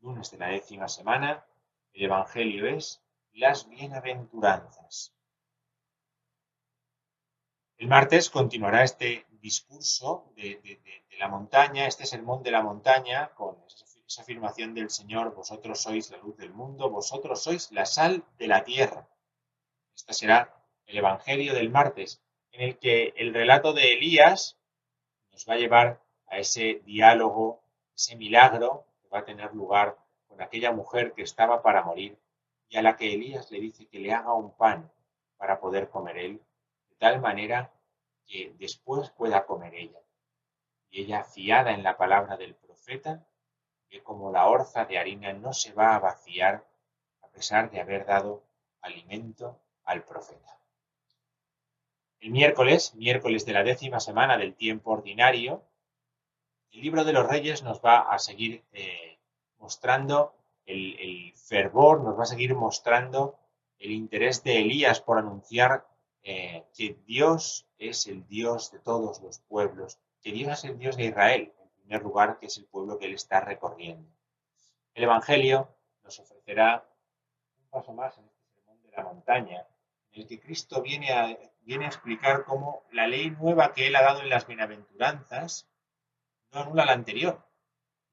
Lunes 0.00 0.30
de 0.30 0.38
la 0.38 0.46
décima 0.48 0.88
semana, 0.88 1.44
el 1.92 2.04
Evangelio 2.04 2.66
es 2.66 3.02
las 3.32 3.68
bienaventuranzas. 3.68 5.14
El 7.82 7.88
martes 7.88 8.30
continuará 8.30 8.84
este 8.84 9.26
discurso 9.40 10.32
de, 10.36 10.80
la 11.18 11.26
montaña, 11.26 11.88
este 11.88 12.06
sermón 12.06 12.44
de 12.44 12.52
la 12.52 12.62
montaña, 12.62 13.30
con 13.34 13.56
esa 14.06 14.22
afirmación 14.22 14.72
del 14.72 14.88
Señor, 14.88 15.34
vosotros 15.34 15.82
sois 15.82 16.08
la 16.12 16.18
luz 16.18 16.36
del 16.36 16.52
mundo, 16.52 16.90
vosotros 16.90 17.42
sois 17.42 17.72
la 17.72 17.84
sal 17.84 18.22
de 18.38 18.46
la 18.46 18.62
tierra. 18.62 19.08
Este 19.96 20.12
será 20.14 20.54
el 20.86 20.96
Evangelio 20.96 21.54
del 21.54 21.70
martes, 21.70 22.22
en 22.52 22.60
el 22.60 22.78
que 22.78 23.14
el 23.16 23.34
relato 23.34 23.72
de 23.72 23.94
Elías 23.94 24.60
nos 25.32 25.44
va 25.48 25.54
a 25.54 25.58
llevar 25.58 26.00
a 26.28 26.38
ese 26.38 26.82
diálogo, 26.84 27.64
ese 27.96 28.14
milagro 28.14 28.86
que 29.02 29.08
va 29.08 29.18
a 29.18 29.24
tener 29.24 29.52
lugar 29.54 29.98
con 30.28 30.40
aquella 30.40 30.70
mujer 30.70 31.14
que 31.14 31.22
estaba 31.22 31.62
para 31.62 31.82
morir 31.82 32.16
y 32.68 32.76
a 32.76 32.82
la 32.82 32.96
que 32.96 33.12
Elías 33.12 33.50
le 33.50 33.58
dice 33.58 33.88
que 33.88 33.98
le 33.98 34.12
haga 34.12 34.34
un 34.34 34.56
pan 34.56 34.88
para 35.36 35.58
poder 35.58 35.90
comer 35.90 36.18
él, 36.18 36.40
tal 37.02 37.20
manera 37.20 37.72
que 38.28 38.54
después 38.60 39.10
pueda 39.10 39.44
comer 39.44 39.74
ella. 39.74 39.98
Y 40.88 41.02
ella, 41.02 41.24
fiada 41.24 41.72
en 41.72 41.82
la 41.82 41.96
palabra 41.96 42.36
del 42.36 42.54
profeta, 42.54 43.26
que 43.88 44.04
como 44.04 44.30
la 44.30 44.46
orza 44.46 44.84
de 44.84 44.98
harina 44.98 45.32
no 45.32 45.52
se 45.52 45.72
va 45.72 45.96
a 45.96 45.98
vaciar 45.98 46.64
a 47.22 47.26
pesar 47.26 47.72
de 47.72 47.80
haber 47.80 48.06
dado 48.06 48.44
alimento 48.82 49.58
al 49.82 50.04
profeta. 50.04 50.60
El 52.20 52.30
miércoles, 52.30 52.94
miércoles 52.94 53.44
de 53.46 53.52
la 53.52 53.64
décima 53.64 53.98
semana 53.98 54.38
del 54.38 54.54
tiempo 54.54 54.92
ordinario, 54.92 55.64
el 56.70 56.82
libro 56.82 57.02
de 57.02 57.14
los 57.14 57.26
reyes 57.26 57.64
nos 57.64 57.84
va 57.84 58.02
a 58.02 58.20
seguir 58.20 58.62
eh, 58.70 59.18
mostrando 59.58 60.36
el, 60.66 61.32
fervor, 61.34 62.00
nos 62.00 62.16
va 62.16 62.22
a 62.22 62.26
seguir 62.26 62.54
mostrando 62.54 63.40
el 63.80 63.90
interés 63.90 64.44
de 64.44 64.60
Elías 64.60 65.00
por 65.00 65.18
anunciar 65.18 65.91
eh, 66.22 66.64
que 66.74 66.94
Dios 67.04 67.66
es 67.78 68.06
el 68.06 68.26
Dios 68.26 68.70
de 68.70 68.78
todos 68.78 69.20
los 69.20 69.40
pueblos, 69.40 69.98
que 70.20 70.32
Dios 70.32 70.52
es 70.52 70.64
el 70.64 70.78
Dios 70.78 70.96
de 70.96 71.06
Israel, 71.06 71.52
primer 71.82 72.02
lugar, 72.02 72.38
que 72.38 72.46
es 72.46 72.56
el 72.58 72.66
pueblo 72.66 72.98
que 72.98 73.06
él 73.06 73.14
está 73.14 73.40
recorriendo. 73.40 74.08
El 74.94 75.04
Evangelio 75.04 75.76
nos 76.02 76.18
ofrecerá 76.18 76.88
un 77.58 77.68
paso 77.70 77.92
más 77.92 78.16
en 78.18 78.24
este 78.26 78.46
sermón 78.54 78.82
de 78.82 78.90
la 78.90 79.02
montaña, 79.02 79.66
en 80.12 80.22
el 80.22 80.28
que 80.28 80.40
Cristo 80.40 80.82
viene 80.82 81.12
a, 81.12 81.36
viene 81.60 81.86
a 81.86 81.88
explicar 81.88 82.44
cómo 82.44 82.84
la 82.92 83.06
ley 83.06 83.30
nueva 83.30 83.72
que 83.72 83.86
él 83.86 83.96
ha 83.96 84.02
dado 84.02 84.20
en 84.20 84.28
las 84.28 84.46
bienaventuranzas 84.46 85.68
no 86.52 86.60
anula 86.60 86.84
la 86.84 86.92
anterior, 86.92 87.46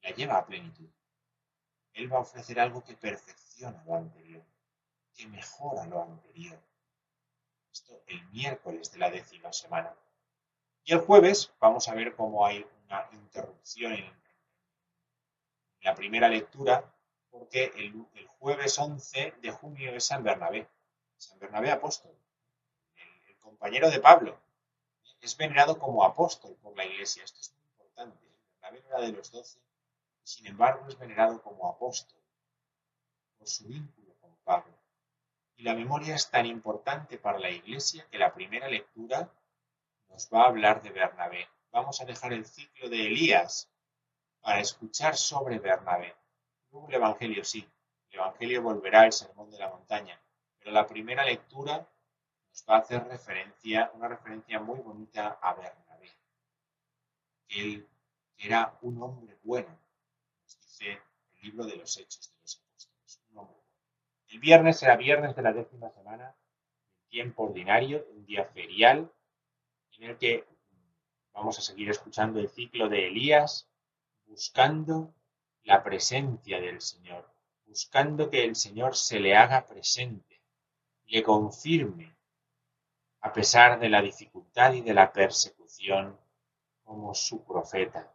la 0.02 0.10
lleva 0.10 0.38
a 0.38 0.46
plenitud. 0.46 0.88
Él 1.92 2.12
va 2.12 2.18
a 2.18 2.22
ofrecer 2.22 2.58
algo 2.58 2.82
que 2.82 2.96
perfecciona 2.96 3.82
lo 3.84 3.96
anterior, 3.96 4.44
que 5.12 5.26
mejora 5.26 5.86
lo 5.86 6.02
anterior. 6.02 6.58
Esto 7.72 8.02
el 8.06 8.24
miércoles 8.30 8.92
de 8.92 8.98
la 8.98 9.10
décima 9.10 9.52
semana. 9.52 9.94
Y 10.84 10.92
el 10.92 11.00
jueves 11.00 11.52
vamos 11.60 11.88
a 11.88 11.94
ver 11.94 12.14
cómo 12.14 12.44
hay 12.44 12.66
una 12.86 13.08
interrupción 13.12 13.92
en 13.92 14.12
la 15.82 15.94
primera 15.94 16.28
lectura, 16.28 16.92
porque 17.30 17.72
el, 17.76 18.06
jueves 18.38 18.78
11 18.78 19.34
de 19.40 19.50
junio 19.50 19.94
es 19.94 20.04
San 20.04 20.22
Bernabé, 20.22 20.66
San 21.18 21.38
Bernabé 21.38 21.70
apóstol, 21.70 22.12
el, 23.28 23.36
compañero 23.38 23.90
de 23.90 24.00
Pablo. 24.00 24.38
Es 25.20 25.36
venerado 25.36 25.78
como 25.78 26.02
apóstol 26.04 26.56
por 26.62 26.74
la 26.76 26.86
iglesia. 26.86 27.22
Esto 27.22 27.40
es 27.40 27.52
muy 27.52 27.62
importante. 27.64 28.18
Bernabé 28.60 28.82
era 28.88 29.00
de 29.00 29.12
los 29.12 29.30
doce 29.30 29.60
sin 30.30 30.46
embargo 30.46 30.86
es 30.86 30.96
venerado 30.96 31.42
como 31.42 31.68
apóstol 31.68 32.20
por 33.36 33.48
su 33.48 33.64
vínculo 33.64 34.14
con 34.20 34.34
Pablo. 34.44 34.72
Y 35.60 35.62
la 35.62 35.74
memoria 35.74 36.14
es 36.14 36.30
tan 36.30 36.46
importante 36.46 37.18
para 37.18 37.38
la 37.38 37.50
iglesia 37.50 38.06
que 38.10 38.16
la 38.16 38.32
primera 38.32 38.66
lectura 38.66 39.30
nos 40.08 40.26
va 40.32 40.44
a 40.44 40.46
hablar 40.46 40.80
de 40.80 40.88
Bernabé. 40.88 41.46
Vamos 41.70 42.00
a 42.00 42.06
dejar 42.06 42.32
el 42.32 42.46
ciclo 42.46 42.88
de 42.88 43.06
Elías 43.06 43.68
para 44.40 44.60
escuchar 44.60 45.18
sobre 45.18 45.58
Bernabé. 45.58 46.16
El 46.88 46.94
Evangelio 46.94 47.44
sí, 47.44 47.68
el 48.08 48.20
Evangelio 48.20 48.62
volverá 48.62 49.02
al 49.02 49.12
sermón 49.12 49.50
de 49.50 49.58
la 49.58 49.68
montaña, 49.68 50.18
pero 50.58 50.70
la 50.70 50.86
primera 50.86 51.26
lectura 51.26 51.86
nos 52.48 52.64
va 52.66 52.76
a 52.76 52.78
hacer 52.78 53.06
referencia, 53.06 53.90
una 53.92 54.08
referencia 54.08 54.60
muy 54.60 54.78
bonita 54.78 55.38
a 55.42 55.52
Bernabé. 55.52 56.10
Él 57.48 57.86
era 58.38 58.78
un 58.80 59.02
hombre 59.02 59.36
bueno, 59.42 59.78
nos 60.42 60.58
dice 60.58 61.02
el 61.34 61.40
libro 61.42 61.66
de 61.66 61.76
los 61.76 61.98
Hechos 61.98 62.32
los 62.40 62.56
Apóstoles, 62.56 63.20
un 63.32 63.38
hombre 63.40 63.56
bueno. 63.56 63.70
El 64.30 64.38
viernes 64.38 64.80
era 64.84 64.96
viernes 64.96 65.34
de 65.34 65.42
la 65.42 65.52
décima 65.52 65.90
semana, 65.90 66.36
tiempo 67.08 67.42
ordinario, 67.42 68.06
un 68.12 68.24
día 68.24 68.44
ferial, 68.44 69.12
en 69.98 70.10
el 70.10 70.18
que 70.18 70.46
vamos 71.32 71.58
a 71.58 71.62
seguir 71.62 71.90
escuchando 71.90 72.38
el 72.38 72.48
ciclo 72.48 72.88
de 72.88 73.08
Elías, 73.08 73.68
buscando 74.26 75.12
la 75.64 75.82
presencia 75.82 76.60
del 76.60 76.80
Señor, 76.80 77.28
buscando 77.66 78.30
que 78.30 78.44
el 78.44 78.54
Señor 78.54 78.96
se 78.96 79.18
le 79.18 79.36
haga 79.36 79.66
presente, 79.66 80.40
le 81.06 81.24
confirme, 81.24 82.16
a 83.22 83.32
pesar 83.32 83.80
de 83.80 83.88
la 83.88 84.00
dificultad 84.00 84.74
y 84.74 84.80
de 84.80 84.94
la 84.94 85.12
persecución, 85.12 86.16
como 86.84 87.14
su 87.16 87.44
profeta. 87.44 88.14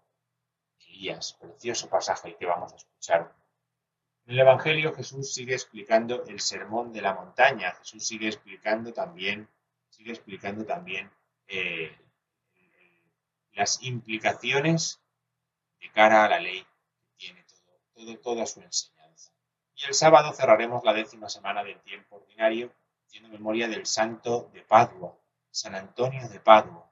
Elías, 0.79 1.33
precioso 1.33 1.89
pasaje 1.89 2.29
el 2.29 2.37
que 2.37 2.45
vamos 2.45 2.71
a 2.71 2.77
escuchar 2.77 3.35
en 4.25 4.33
el 4.33 4.39
Evangelio 4.39 4.93
Jesús 4.93 5.33
sigue 5.33 5.53
explicando 5.53 6.25
el 6.25 6.39
sermón 6.39 6.91
de 6.91 7.01
la 7.01 7.13
montaña, 7.13 7.73
Jesús 7.73 8.07
sigue 8.07 8.27
explicando 8.27 8.91
también, 8.91 9.47
sigue 9.89 10.11
explicando 10.11 10.65
también 10.65 11.11
eh, 11.47 11.95
las 13.53 13.81
implicaciones 13.83 14.99
de 15.79 15.91
cara 15.91 16.25
a 16.25 16.29
la 16.29 16.39
ley 16.39 16.65
que 17.05 17.13
tiene 17.17 17.45
todo, 17.93 18.17
toda 18.17 18.45
su 18.47 18.61
enseñanza. 18.61 19.31
Y 19.75 19.85
el 19.85 19.93
sábado 19.93 20.33
cerraremos 20.33 20.83
la 20.83 20.93
décima 20.93 21.29
semana 21.29 21.63
del 21.63 21.79
tiempo 21.81 22.15
ordinario 22.15 22.73
haciendo 23.05 23.29
memoria 23.29 23.67
del 23.67 23.85
santo 23.85 24.49
de 24.53 24.61
Padua, 24.61 25.15
San 25.51 25.75
Antonio 25.75 26.27
de 26.27 26.39
Padua, 26.39 26.91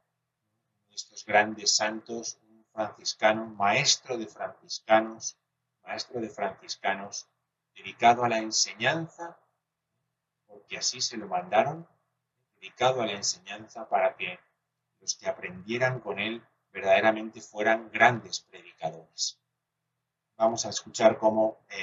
de 0.88 0.96
estos 0.96 1.26
grandes 1.26 1.76
santos, 1.76 2.38
un 2.48 2.64
franciscano, 2.72 3.46
maestro 3.48 4.18
de 4.18 4.28
franciscanos, 4.28 5.36
maestro 5.84 6.20
de 6.20 6.30
franciscanos, 6.30 7.28
dedicado 7.76 8.24
a 8.24 8.30
la 8.30 8.40
enseñanza, 8.40 9.38
porque 10.48 10.78
así 10.78 11.02
se 11.02 11.18
lo 11.18 11.28
mandaron, 11.28 11.88
dedicado 12.56 13.02
a 13.02 13.06
la 13.06 13.14
enseñanza 13.14 13.88
para 13.90 14.16
que 14.16 14.40
los 15.00 15.16
que 15.16 15.28
aprendieran 15.28 16.00
con 16.00 16.20
él 16.20 16.42
verdaderamente 16.72 17.42
fueran 17.42 17.90
grandes 17.92 18.42
predicadores. 18.42 19.40
Vamos 20.38 20.66
a 20.66 20.70
escuchar 20.70 21.18
cómo 21.18 21.60
eh, 21.70 21.78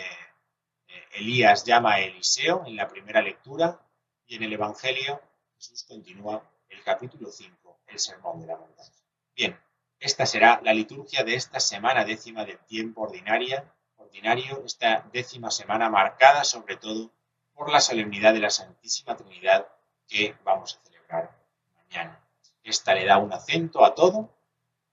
eh, 0.88 1.08
Elías 1.12 1.64
llama 1.64 1.94
a 1.94 2.00
Eliseo 2.00 2.64
en 2.66 2.76
la 2.76 2.88
primera 2.88 3.22
lectura 3.22 3.80
y 4.26 4.36
en 4.36 4.42
el 4.42 4.52
Evangelio 4.52 5.20
Jesús 5.56 5.84
continúa 5.84 6.42
el 6.70 6.82
capítulo 6.82 7.30
5, 7.30 7.80
el 7.88 7.98
sermón 7.98 8.40
de 8.40 8.46
la 8.46 8.56
montaña. 8.56 8.90
Bien, 9.36 9.60
esta 9.98 10.24
será 10.24 10.60
la 10.64 10.72
liturgia 10.72 11.22
de 11.22 11.34
esta 11.34 11.60
semana 11.60 12.04
décima 12.04 12.46
del 12.46 12.58
tiempo 12.60 13.02
ordinaria 13.02 13.70
ordinario 14.10 14.64
esta 14.66 15.06
décima 15.12 15.52
semana 15.52 15.88
marcada 15.88 16.42
sobre 16.42 16.76
todo 16.76 17.12
por 17.54 17.70
la 17.70 17.80
solemnidad 17.80 18.34
de 18.34 18.40
la 18.40 18.50
Santísima 18.50 19.16
Trinidad 19.16 19.68
que 20.08 20.34
vamos 20.42 20.76
a 20.76 20.84
celebrar 20.84 21.30
mañana. 21.76 22.20
Esta 22.64 22.92
le 22.94 23.06
da 23.06 23.18
un 23.18 23.32
acento 23.32 23.84
a 23.84 23.94
todo 23.94 24.28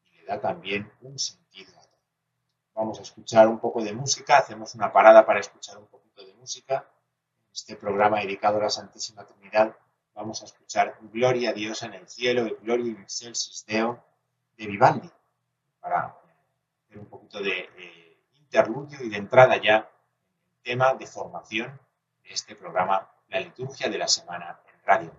y 0.05 0.17
le 0.17 0.25
da 0.25 0.39
también 0.39 0.91
un 1.01 1.17
sentido 1.17 1.71
a 1.79 1.81
todo. 1.81 1.99
Vamos 2.75 2.99
a 2.99 3.01
escuchar 3.01 3.47
un 3.47 3.59
poco 3.59 3.83
de 3.83 3.91
música, 3.93 4.37
hacemos 4.37 4.75
una 4.75 4.91
parada 4.91 5.25
para 5.25 5.39
escuchar 5.39 5.79
un 5.79 5.87
poquito 5.87 6.23
de 6.23 6.35
música. 6.35 6.87
En 7.47 7.51
este 7.51 7.75
programa 7.75 8.19
dedicado 8.19 8.57
a 8.59 8.63
la 8.63 8.69
Santísima 8.69 9.25
Trinidad 9.25 9.75
vamos 10.13 10.43
a 10.43 10.45
escuchar 10.45 10.95
Gloria 11.11 11.49
a 11.49 11.53
Dios 11.53 11.81
en 11.81 11.95
el 11.95 12.07
cielo 12.07 12.45
y 12.45 12.55
Gloria 12.61 12.91
in 12.91 13.01
excelsis 13.01 13.65
Deo 13.65 14.03
de 14.57 14.67
Vivaldi 14.67 15.09
para 15.79 16.15
hacer 16.85 16.99
un 16.99 17.07
poquito 17.07 17.41
de... 17.41 17.67
Eh, 17.77 17.96
interludio 18.47 19.03
y 19.03 19.09
de 19.09 19.17
entrada 19.17 19.57
ya 19.57 19.89
tema 20.63 20.93
de 20.93 21.05
formación 21.05 21.79
de 22.23 22.33
este 22.33 22.55
programa, 22.55 23.09
la 23.27 23.41
liturgia 23.41 23.89
de 23.89 23.97
la 23.97 24.07
semana 24.07 24.59
en 24.67 24.85
Radio. 24.85 25.11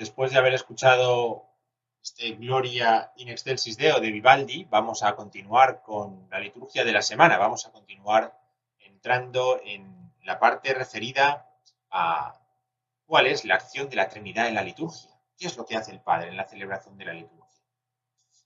Después 0.00 0.32
de 0.32 0.38
haber 0.38 0.54
escuchado 0.54 1.46
este 2.02 2.30
Gloria 2.32 3.12
in 3.16 3.28
excelsis 3.28 3.76
Deo 3.76 4.00
de 4.00 4.10
Vivaldi, 4.10 4.64
vamos 4.64 5.02
a 5.02 5.14
continuar 5.14 5.82
con 5.82 6.26
la 6.30 6.40
liturgia 6.40 6.84
de 6.84 6.92
la 6.92 7.02
semana. 7.02 7.36
Vamos 7.36 7.66
a 7.66 7.70
continuar 7.70 8.34
entrando 8.78 9.60
en 9.62 10.10
la 10.24 10.38
parte 10.38 10.72
referida 10.72 11.54
a 11.90 12.40
cuál 13.04 13.26
es 13.26 13.44
la 13.44 13.56
acción 13.56 13.90
de 13.90 13.96
la 13.96 14.08
Trinidad 14.08 14.48
en 14.48 14.54
la 14.54 14.62
liturgia. 14.62 15.10
¿Qué 15.36 15.46
es 15.46 15.58
lo 15.58 15.66
que 15.66 15.76
hace 15.76 15.90
el 15.92 16.00
Padre 16.00 16.28
en 16.28 16.38
la 16.38 16.48
celebración 16.48 16.96
de 16.96 17.04
la 17.04 17.12
liturgia? 17.12 17.60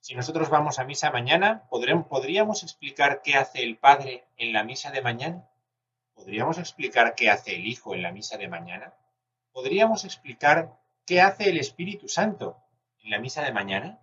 Si 0.01 0.17
nosotros 0.17 0.51
vamos 0.51 0.81
a 0.81 0.85
misa 0.85 1.13
mañana, 1.13 1.69
¿podríamos 1.69 2.65
explicar 2.65 3.23
qué 3.23 3.37
hace 3.37 3.63
el 3.63 3.79
Padre 3.79 4.25
en 4.39 4.53
la 4.53 4.65
misa 4.65 4.91
de 4.91 5.03
mañana? 5.03 5.49
¿Podríamos 6.15 6.59
explicar 6.59 7.15
qué 7.15 7.31
hace 7.31 7.55
el 7.55 7.65
Hijo 7.65 7.95
en 7.95 8.03
la 8.03 8.11
misa 8.11 8.39
de 8.39 8.49
mañana? 8.49 8.93
¿Podríamos 9.53 10.05
explicar 10.05 10.83
qué 11.07 11.21
hace 11.21 11.51
el 11.51 11.59
Espíritu 11.59 12.09
Santo 12.09 12.57
en 13.03 13.11
la 13.11 13.19
misa 13.19 13.43
de 13.43 13.53
mañana? 13.53 14.01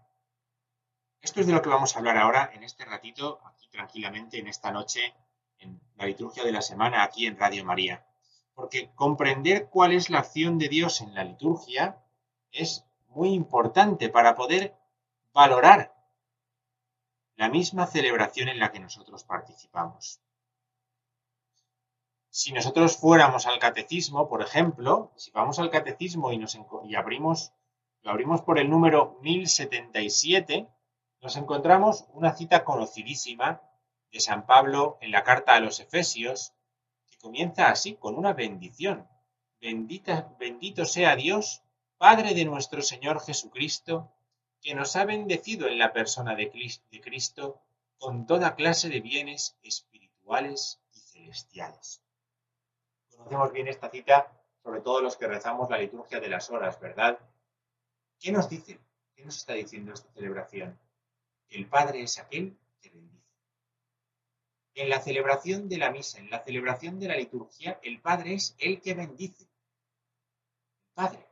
Esto 1.22 1.40
es 1.40 1.48
de 1.48 1.54
lo 1.54 1.62
que 1.62 1.70
vamos 1.70 1.96
a 1.96 2.00
hablar 2.00 2.18
ahora 2.18 2.52
en 2.54 2.64
este 2.64 2.86
ratito, 2.86 3.40
aquí 3.46 3.68
tranquilamente, 3.70 4.40
en 4.40 4.48
esta 4.48 4.72
noche, 4.72 5.14
en 5.60 5.80
la 5.96 6.06
liturgia 6.06 6.44
de 6.44 6.52
la 6.52 6.62
semana, 6.62 7.04
aquí 7.04 7.26
en 7.26 7.38
Radio 7.38 7.64
María. 7.64 8.06
Porque 8.54 8.92
comprender 8.96 9.70
cuál 9.70 9.94
es 9.94 10.10
la 10.10 10.20
acción 10.20 10.58
de 10.58 10.68
Dios 10.68 11.02
en 11.02 11.14
la 11.14 11.24
liturgia 11.24 12.04
es 12.52 12.86
muy 13.10 13.30
importante 13.34 14.10
para 14.10 14.36
poder 14.36 14.76
valorar 15.34 15.94
la 17.36 17.50
misma 17.50 17.88
celebración 17.88 18.50
en 18.50 18.60
la 18.60 18.72
que 18.72 18.80
nosotros 18.80 19.24
participamos. 19.24 20.20
Si 22.34 22.54
nosotros 22.54 22.96
fuéramos 22.96 23.46
al 23.46 23.60
catecismo, 23.60 24.30
por 24.30 24.42
ejemplo, 24.42 25.12
si 25.18 25.32
vamos 25.32 25.60
al 25.60 25.70
catecismo 25.70 26.32
y, 26.32 26.38
nos, 26.38 26.58
y 26.86 26.96
abrimos, 26.96 27.52
lo 28.04 28.12
abrimos 28.12 28.42
por 28.42 28.58
el 28.58 28.70
número 28.70 29.20
1077, 29.22 30.66
nos 31.22 31.36
encontramos 31.36 32.06
una 32.14 32.34
cita 32.34 32.64
conocidísima 32.64 33.62
de 34.14 34.22
San 34.22 34.46
Pablo 34.46 34.98
en 35.02 35.12
la 35.12 35.26
carta 35.26 35.56
a 35.56 35.60
los 35.60 35.82
Efesios, 35.82 36.54
que 37.10 37.18
comienza 37.18 37.68
así, 37.68 37.96
con 37.96 38.18
una 38.18 38.32
bendición. 38.32 39.10
Bendito 39.60 40.86
sea 40.86 41.18
Dios, 41.18 41.64
Padre 41.98 42.34
de 42.34 42.46
nuestro 42.46 42.82
Señor 42.82 43.20
Jesucristo, 43.20 44.10
que 44.62 44.74
nos 44.74 44.96
ha 44.96 45.04
bendecido 45.04 45.68
en 45.68 45.78
la 45.78 45.92
persona 45.92 46.36
de 46.36 46.50
Cristo 46.50 47.62
con 47.98 48.26
toda 48.26 48.56
clase 48.56 48.88
de 48.88 49.02
bienes 49.02 49.58
espirituales 49.64 50.80
y 50.94 51.00
celestiales. 51.02 52.02
Conocemos 53.24 53.52
bien 53.54 53.68
esta 53.68 53.90
cita, 53.90 54.32
sobre 54.64 54.82
todo 54.82 55.00
los 55.02 55.16
que 55.16 55.28
rezamos 55.28 55.70
la 55.70 55.78
liturgia 55.78 56.20
de 56.20 56.28
las 56.28 56.50
horas, 56.50 56.80
¿verdad? 56.80 57.20
¿Qué 58.20 58.32
nos 58.32 58.50
dice? 58.50 58.80
¿Qué 59.16 59.24
nos 59.24 59.38
está 59.38 59.54
diciendo 59.54 59.94
esta 59.94 60.12
celebración? 60.12 60.80
El 61.50 61.68
Padre 61.68 62.02
es 62.02 62.18
aquel 62.18 62.58
que 62.82 62.90
bendice. 62.90 63.24
En 64.74 64.90
la 64.90 65.00
celebración 65.02 65.70
de 65.70 65.78
la 65.78 65.92
misa, 65.92 66.18
en 66.18 66.32
la 66.32 66.44
celebración 66.44 67.00
de 67.00 67.08
la 67.10 67.16
liturgia, 67.16 67.80
el 67.84 68.02
Padre 68.02 68.34
es 68.34 68.56
el 68.58 68.82
que 68.82 68.96
bendice. 68.96 69.44
El 69.44 70.94
Padre 70.96 71.28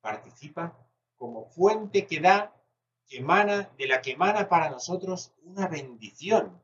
participa 0.00 0.76
como 1.16 1.46
fuente 1.46 2.06
que 2.06 2.20
da, 2.20 2.56
que 3.06 3.18
emana, 3.18 3.70
de 3.78 3.86
la 3.86 4.00
que 4.00 4.12
emana 4.12 4.48
para 4.48 4.68
nosotros 4.68 5.32
una 5.42 5.68
bendición. 5.68 6.60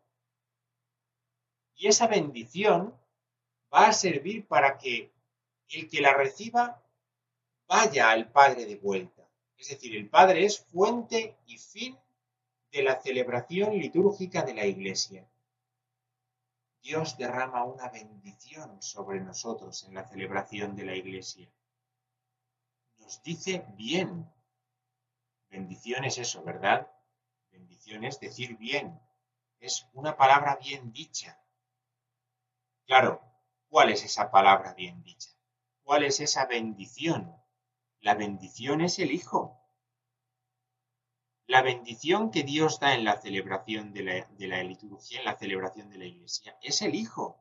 Y 1.74 1.86
esa 1.86 2.08
bendición 2.08 2.98
va 3.76 3.88
a 3.88 3.92
servir 3.92 4.46
para 4.46 4.78
que 4.78 5.12
el 5.68 5.88
que 5.88 6.00
la 6.00 6.14
reciba 6.14 6.82
vaya 7.68 8.10
al 8.10 8.30
Padre 8.32 8.64
de 8.64 8.76
vuelta. 8.76 9.28
Es 9.58 9.68
decir, 9.68 9.94
el 9.94 10.08
Padre 10.08 10.46
es 10.46 10.64
fuente 10.64 11.36
y 11.46 11.58
fin 11.58 11.98
de 12.72 12.82
la 12.82 13.00
celebración 13.00 13.78
litúrgica 13.78 14.42
de 14.42 14.54
la 14.54 14.64
Iglesia. 14.64 15.28
Dios 16.82 17.18
derrama 17.18 17.64
una 17.64 17.88
bendición 17.88 18.80
sobre 18.80 19.20
nosotros 19.20 19.84
en 19.84 19.94
la 19.94 20.06
celebración 20.06 20.76
de 20.76 20.84
la 20.84 20.94
Iglesia. 20.94 21.50
Nos 22.98 23.22
dice 23.22 23.66
bien. 23.74 24.30
Bendición 25.50 26.04
es 26.04 26.18
eso, 26.18 26.42
¿verdad? 26.44 26.90
Bendición 27.50 28.04
es 28.04 28.20
decir 28.20 28.56
bien. 28.56 28.98
Es 29.58 29.86
una 29.94 30.16
palabra 30.16 30.56
bien 30.56 30.92
dicha. 30.92 31.40
Claro, 32.86 33.20
¿cuál 33.68 33.90
es 33.90 34.04
esa 34.04 34.30
palabra 34.30 34.74
bien 34.74 35.02
dicha? 35.02 35.30
¿Cuál 35.82 36.04
es 36.04 36.20
esa 36.20 36.46
bendición? 36.46 37.36
La 38.00 38.14
bendición 38.14 38.80
es 38.80 38.98
el 38.98 39.12
Hijo. 39.12 39.62
La 41.46 41.62
bendición 41.62 42.30
que 42.32 42.42
Dios 42.42 42.80
da 42.80 42.94
en 42.94 43.04
la 43.04 43.20
celebración 43.20 43.92
de 43.92 44.02
la, 44.02 44.62
liturgia, 44.64 45.20
en 45.20 45.24
la 45.24 45.36
celebración 45.36 45.90
de 45.90 45.98
la 45.98 46.04
iglesia, 46.06 46.58
es 46.60 46.82
el 46.82 46.94
Hijo. 46.94 47.40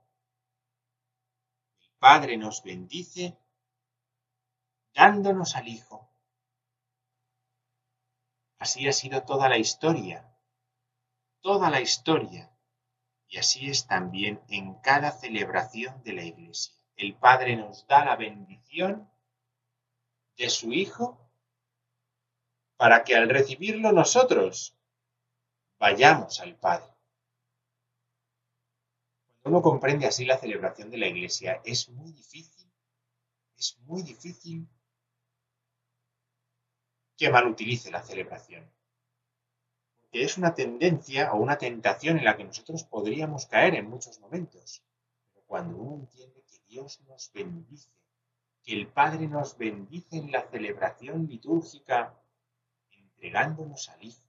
El 1.82 1.92
Padre 1.98 2.38
nos 2.38 2.62
bendice 2.64 3.38
dándonos 4.94 5.56
al 5.56 5.68
Hijo. 5.68 6.10
Así 8.60 8.88
ha 8.88 8.94
sido 8.94 9.24
toda 9.24 9.50
la 9.50 9.58
historia, 9.58 10.36
toda 11.42 11.70
la 11.70 11.82
historia. 11.82 12.55
Y 13.36 13.39
así 13.39 13.69
es 13.69 13.86
también 13.86 14.39
en 14.48 14.76
cada 14.76 15.12
celebración 15.12 16.02
de 16.04 16.13
la 16.13 16.24
iglesia. 16.24 16.74
El 16.95 17.15
Padre 17.15 17.58
nos 17.58 17.86
da 17.86 18.06
la 18.06 18.15
bendición 18.15 19.12
de 20.38 20.50
su 20.50 20.71
Hijo 20.71 21.19
para 22.78 23.04
que 23.04 23.13
al 23.13 23.28
recibirlo 23.28 23.91
nosotros 23.91 24.74
vayamos 25.78 26.39
al 26.39 26.56
Padre. 26.56 26.88
Cuando 29.41 29.60
uno 29.60 29.62
comprende 29.62 30.08
así 30.08 30.24
la 30.24 30.38
celebración 30.38 30.89
de 30.89 30.98
la 30.98 31.08
Iglesia, 31.08 31.62
es 31.65 31.89
muy 31.89 32.13
difícil, 32.13 32.71
es 33.58 33.78
muy 33.80 34.02
difícil 34.02 34.65
que 37.17 37.30
mal 37.30 37.48
utilice 37.48 37.91
la 37.91 38.02
celebración. 38.02 38.65
Porque 40.15 40.28
es 40.28 40.38
una 40.38 40.56
tendencia 40.56 41.34
o 41.34 41.41
una 41.41 41.58
tentación 41.58 42.17
en 42.17 42.23
la 42.23 42.38
que 42.38 42.45
nosotros 42.45 42.86
podríamos 42.86 43.47
caer 43.47 43.75
en 43.75 43.89
muchos 43.89 44.17
momentos. 44.21 44.82
Pero 45.34 45.45
cuando 45.45 45.75
uno 45.75 45.95
entiende 46.04 46.41
que 46.49 46.58
Dios 46.69 47.01
nos 47.01 47.34
bendice, 47.34 47.89
que 48.63 48.75
el 48.80 48.88
Padre 48.88 49.28
nos 49.28 49.58
bendice 49.58 50.15
en 50.15 50.32
la 50.32 50.47
celebración 50.47 51.28
litúrgica 51.28 52.17
entregándonos 52.91 53.89
al 53.89 54.06
Hijo, 54.06 54.23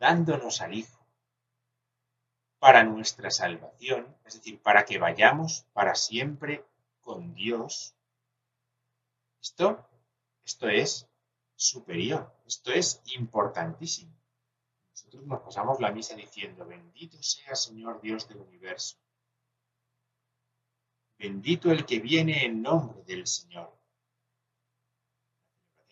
dándonos 0.00 0.60
al 0.60 0.74
Hijo 0.74 1.06
para 2.58 2.82
nuestra 2.82 3.30
salvación, 3.30 4.12
es 4.24 4.34
decir, 4.34 4.60
para 4.60 4.84
que 4.84 4.98
vayamos 4.98 5.66
para 5.72 5.94
siempre 5.94 6.64
con 7.00 7.32
Dios. 7.32 7.94
Esto, 9.40 9.88
esto 10.44 10.68
es 10.68 11.08
superior, 11.54 12.34
esto 12.44 12.72
es 12.72 13.00
importantísimo. 13.14 14.15
Nos 15.24 15.40
pasamos 15.40 15.80
la 15.80 15.92
misa 15.92 16.14
diciendo, 16.14 16.64
bendito 16.66 17.22
sea 17.22 17.54
Señor 17.54 18.00
Dios 18.00 18.28
del 18.28 18.38
universo. 18.38 18.96
Bendito 21.18 21.70
el 21.70 21.86
que 21.86 21.98
viene 22.00 22.44
en 22.44 22.62
nombre 22.62 23.02
del 23.04 23.26
Señor 23.26 23.76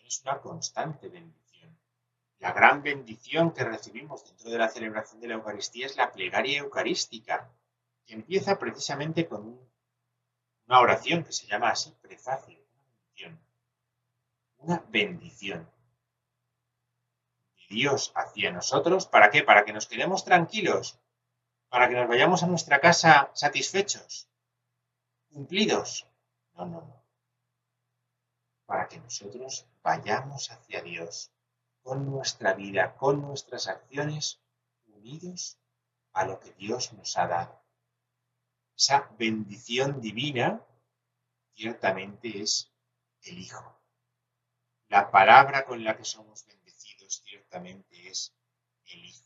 es 0.05 0.21
una 0.21 0.39
constante 0.39 1.09
bendición. 1.09 1.77
La 2.39 2.51
gran 2.51 2.83
bendición 2.83 3.51
que 3.51 3.63
recibimos 3.63 4.23
dentro 4.25 4.49
de 4.49 4.57
la 4.57 4.69
celebración 4.69 5.19
de 5.19 5.27
la 5.27 5.33
Eucaristía 5.35 5.87
es 5.87 5.95
la 5.97 6.11
plegaria 6.11 6.59
eucarística, 6.59 7.51
que 8.05 8.13
empieza 8.13 8.59
precisamente 8.59 9.27
con 9.27 9.67
una 10.67 10.79
oración 10.79 11.23
que 11.23 11.31
se 11.31 11.47
llama 11.47 11.69
así, 11.69 11.91
prefacio, 12.01 12.59
una 12.59 12.83
bendición. 12.83 13.39
Una 14.57 14.85
bendición. 14.89 15.74
Dios 17.69 18.11
hacia 18.15 18.51
nosotros, 18.51 19.07
¿para 19.07 19.29
qué? 19.29 19.43
Para 19.43 19.65
que 19.65 19.73
nos 19.73 19.87
quedemos 19.87 20.23
tranquilos, 20.25 20.99
para 21.69 21.89
que 21.89 21.95
nos 21.95 22.07
vayamos 22.07 22.43
a 22.43 22.47
nuestra 22.47 22.79
casa 22.79 23.31
satisfechos, 23.33 24.29
cumplidos. 25.29 26.07
No, 26.53 26.65
no, 26.65 26.81
no 26.81 27.05
para 28.65 28.87
que 28.87 28.99
nosotros 28.99 29.67
vayamos 29.83 30.51
hacia 30.51 30.81
Dios 30.81 31.31
con 31.83 32.09
nuestra 32.09 32.53
vida, 32.53 32.95
con 32.95 33.21
nuestras 33.21 33.67
acciones, 33.67 34.41
unidos 34.87 35.59
a 36.13 36.25
lo 36.25 36.39
que 36.39 36.51
Dios 36.53 36.93
nos 36.93 37.15
ha 37.17 37.27
dado. 37.27 37.63
Esa 38.75 39.09
bendición 39.17 40.01
divina 40.01 40.65
ciertamente 41.53 42.41
es 42.41 42.71
el 43.21 43.39
Hijo. 43.39 43.79
La 44.87 45.11
palabra 45.11 45.65
con 45.65 45.83
la 45.83 45.95
que 45.95 46.05
somos 46.05 46.45
bendecidos 46.45 46.64
ciertamente 47.09 48.07
es 48.07 48.33
el 48.85 49.05
Hijo. 49.05 49.25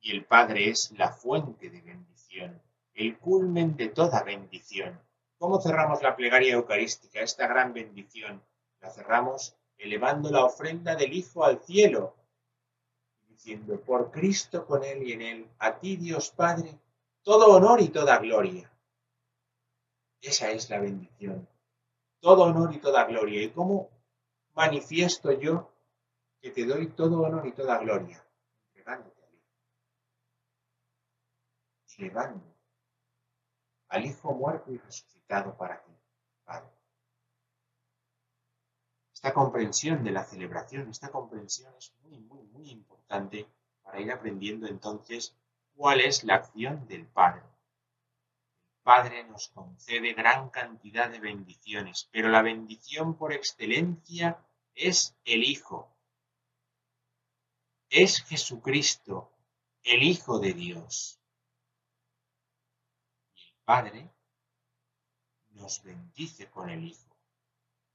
Y 0.00 0.10
el 0.12 0.24
Padre 0.24 0.70
es 0.70 0.90
la 0.92 1.12
fuente 1.12 1.70
de 1.70 1.80
bendición, 1.80 2.62
el 2.94 3.18
culmen 3.18 3.76
de 3.76 3.88
toda 3.88 4.22
bendición 4.22 5.00
¿Cómo 5.44 5.60
cerramos 5.60 6.00
la 6.02 6.16
plegaria 6.16 6.54
eucarística, 6.54 7.20
esta 7.20 7.46
gran 7.46 7.74
bendición? 7.74 8.42
La 8.80 8.90
cerramos 8.90 9.54
elevando 9.76 10.30
la 10.30 10.42
ofrenda 10.42 10.96
del 10.96 11.12
Hijo 11.12 11.44
al 11.44 11.60
cielo, 11.60 12.16
diciendo, 13.28 13.78
por 13.80 14.10
Cristo 14.10 14.64
con 14.64 14.84
Él 14.84 15.02
y 15.02 15.12
en 15.12 15.20
Él, 15.20 15.50
a 15.58 15.78
ti 15.78 15.96
Dios 15.96 16.30
Padre, 16.30 16.78
todo 17.22 17.54
honor 17.54 17.82
y 17.82 17.88
toda 17.88 18.18
gloria. 18.20 18.72
Esa 20.22 20.50
es 20.50 20.70
la 20.70 20.78
bendición. 20.78 21.46
Todo 22.20 22.44
honor 22.44 22.72
y 22.72 22.78
toda 22.78 23.04
gloria. 23.04 23.42
¿Y 23.42 23.50
cómo 23.50 23.90
manifiesto 24.54 25.32
yo 25.32 25.73
que 26.44 26.50
te 26.50 26.66
doy 26.66 26.88
todo 26.88 27.22
honor 27.22 27.46
y 27.46 27.52
toda 27.52 27.78
gloria, 27.78 28.22
entregándote 28.66 29.22
al 29.22 29.32
Hijo. 29.32 29.48
Elevando 31.96 32.54
al 33.88 34.04
Hijo 34.04 34.34
muerto 34.34 34.70
y 34.70 34.76
resucitado 34.76 35.56
para 35.56 35.82
ti, 35.82 35.92
Padre. 36.44 36.68
Esta 39.14 39.32
comprensión 39.32 40.04
de 40.04 40.10
la 40.10 40.22
celebración, 40.22 40.90
esta 40.90 41.10
comprensión 41.10 41.74
es 41.78 41.94
muy, 42.02 42.18
muy, 42.18 42.42
muy 42.48 42.68
importante 42.68 43.48
para 43.82 44.00
ir 44.00 44.12
aprendiendo 44.12 44.66
entonces 44.66 45.34
cuál 45.74 46.02
es 46.02 46.24
la 46.24 46.34
acción 46.34 46.86
del 46.86 47.06
Padre. 47.06 47.40
El 47.40 48.82
Padre 48.82 49.24
nos 49.24 49.48
concede 49.48 50.12
gran 50.12 50.50
cantidad 50.50 51.08
de 51.08 51.20
bendiciones, 51.20 52.10
pero 52.12 52.28
la 52.28 52.42
bendición 52.42 53.16
por 53.16 53.32
excelencia 53.32 54.44
es 54.74 55.16
el 55.24 55.42
Hijo. 55.42 55.93
Es 57.96 58.24
Jesucristo, 58.24 59.30
el 59.84 60.02
Hijo 60.02 60.40
de 60.40 60.52
Dios. 60.52 61.20
Y 63.36 63.40
el 63.46 63.54
Padre 63.64 64.10
nos 65.50 65.80
bendice 65.84 66.50
con 66.50 66.70
el 66.70 66.86
Hijo. 66.86 67.16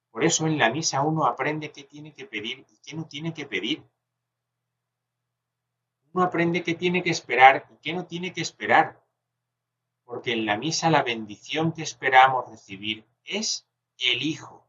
Por 0.09 0.23
eso 0.23 0.47
en 0.47 0.57
la 0.57 0.69
misa 0.69 1.01
uno 1.01 1.25
aprende 1.25 1.73
qué 1.73 1.83
tiene 1.83 2.13
que 2.13 2.25
pedir 2.25 2.65
y 2.69 2.77
qué 2.77 2.95
no 2.95 3.09
tiene 3.09 3.33
que 3.33 3.45
pedir. 3.45 3.83
Uno 6.13 6.23
aprende 6.23 6.63
qué 6.63 6.75
tiene 6.75 7.03
que 7.03 7.09
esperar 7.09 7.67
y 7.69 7.75
qué 7.81 7.91
no 7.91 8.05
tiene 8.05 8.31
que 8.31 8.39
esperar. 8.39 9.05
Porque 10.05 10.31
en 10.31 10.45
la 10.45 10.55
misa 10.55 10.89
la 10.89 11.03
bendición 11.03 11.73
que 11.73 11.83
esperamos 11.83 12.49
recibir 12.49 13.05
es 13.25 13.67
el 13.97 14.23
Hijo. 14.23 14.65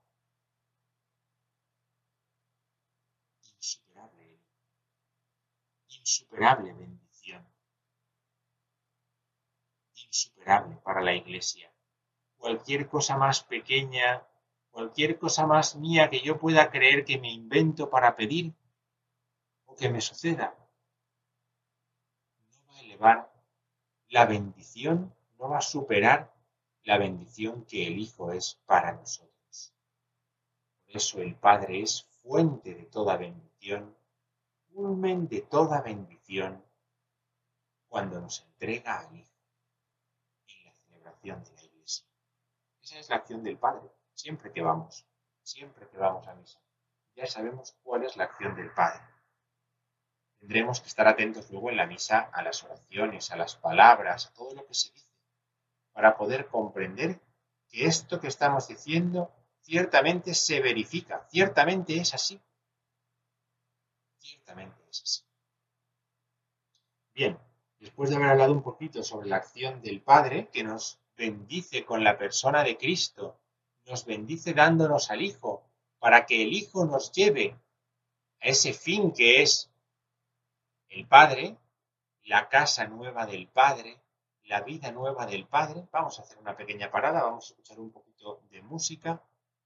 Insuperable. 3.57 4.41
Insuperable 6.11 6.73
bendición. 6.73 7.47
Insuperable 9.95 10.77
para 10.83 11.03
la 11.03 11.15
Iglesia. 11.15 11.73
Cualquier 12.37 12.89
cosa 12.89 13.17
más 13.17 13.45
pequeña, 13.45 14.27
cualquier 14.73 15.21
cosa 15.21 15.47
más 15.47 15.77
mía 15.77 16.11
que 16.11 16.21
yo 16.21 16.37
pueda 16.37 16.69
creer 16.69 17.05
que 17.05 17.21
me 17.21 17.31
invento 17.31 17.89
para 17.89 18.17
pedir 18.17 18.53
o 19.67 19.77
que 19.77 19.89
me 19.89 20.01
suceda, 20.01 20.57
la 24.09 24.27
bendición, 24.27 25.15
no 25.39 25.49
va 25.49 25.59
a 25.59 25.63
superar 25.63 26.35
la 26.83 26.99
bendición 26.99 27.65
que 27.65 27.87
el 27.87 28.01
Hijo 28.01 28.33
es 28.33 28.59
para 28.67 28.93
nosotros. 28.93 29.73
Por 30.85 30.97
eso 30.97 31.23
el 31.23 31.37
Padre 31.37 31.83
es 31.83 32.03
fuente 32.21 32.75
de 32.75 32.87
toda 32.87 33.17
bendición, 33.17 33.95
culmen 34.73 35.29
de 35.29 35.43
toda 35.43 35.81
bendición, 35.83 36.65
cuando 37.89 38.21
nos 38.21 38.43
entrega 38.43 39.01
al 39.01 39.17
Hijo 39.17 39.31
en 40.47 40.65
la 40.65 40.73
celebración 40.73 41.45
de 41.45 41.53
la 41.55 41.63
Iglesia. 41.65 42.07
Esa 42.83 42.99
es 42.99 43.09
la 43.09 43.17
acción 43.17 43.43
del 43.43 43.59
Padre, 43.59 43.91
siempre 44.15 44.53
que 44.53 44.63
vamos, 44.63 45.05
siempre 45.43 45.89
que 45.89 45.99
vamos 45.99 46.27
a 46.29 46.35
misa. 46.35 46.61
Ya 47.15 47.27
sabemos 47.27 47.77
cuál 47.83 48.05
es 48.05 48.17
la 48.17 48.25
acción 48.25 48.55
del 48.55 48.73
Padre. 48.73 49.03
Tendremos 50.39 50.81
que 50.81 50.89
estar 50.89 51.07
atentos 51.07 51.51
luego 51.51 51.71
en 51.71 51.77
la 51.77 51.87
misa 51.87 52.31
a 52.33 52.43
las 52.43 52.65
oraciones, 52.65 53.31
a 53.31 53.37
las 53.37 53.57
palabras, 53.57 54.27
a 54.27 54.33
todo 54.33 54.55
lo 54.55 54.67
que 54.67 54.75
se 54.75 54.91
dice, 54.93 55.13
para 55.93 56.17
poder 56.17 56.47
comprender 56.47 57.21
que 57.69 57.85
esto 57.85 58.21
que 58.21 58.29
estamos 58.29 58.69
diciendo 58.69 59.31
ciertamente 59.61 60.35
se 60.35 60.61
verifica, 60.61 61.27
ciertamente 61.29 61.97
es 61.97 62.15
así. 62.15 62.41
Ciertamente 64.21 64.77
es 64.89 65.03
así. 65.03 65.23
Bien, 67.13 67.39
después 67.81 68.11
de 68.11 68.17
haber 68.17 68.29
hablado 68.29 68.53
un 68.53 68.63
poquito 68.63 69.03
sobre 69.03 69.29
la 69.29 69.37
acción 69.37 69.83
del 69.83 70.01
Padre, 70.01 70.49
que 70.53 70.63
nos 70.63 71.01
bendice 71.17 71.85
con 71.85 72.05
la 72.05 72.17
persona 72.17 72.63
de 72.63 72.77
Cristo, 72.77 73.41
nos 73.87 74.05
bendice 74.07 74.55
dándonos 74.55 75.11
al 75.11 75.23
Hijo, 75.23 75.65
para 75.99 76.25
que 76.25 76.43
el 76.43 76.53
Hijo 76.53 76.87
nos 76.87 77.13
lleve 77.13 77.57
a 78.41 78.49
ese 78.49 78.73
fin 78.73 79.13
que 79.13 79.43
es 79.43 79.71
el 80.89 81.07
Padre, 81.07 81.57
la 82.25 82.49
casa 82.49 82.87
nueva 82.87 83.27
del 83.27 83.49
Padre, 83.49 84.01
la 84.45 84.61
vida 84.63 84.91
nueva 84.91 85.27
del 85.27 85.47
Padre. 85.47 85.87
Vamos 85.91 86.19
a 86.19 86.23
hacer 86.23 86.39
una 86.39 86.57
pequeña 86.57 86.91
parada, 86.91 87.23
vamos 87.23 87.45
a 87.45 87.49
escuchar 87.49 87.79
un 87.79 87.91
poquito 87.91 88.43
de 88.51 88.63
música, 88.63 89.23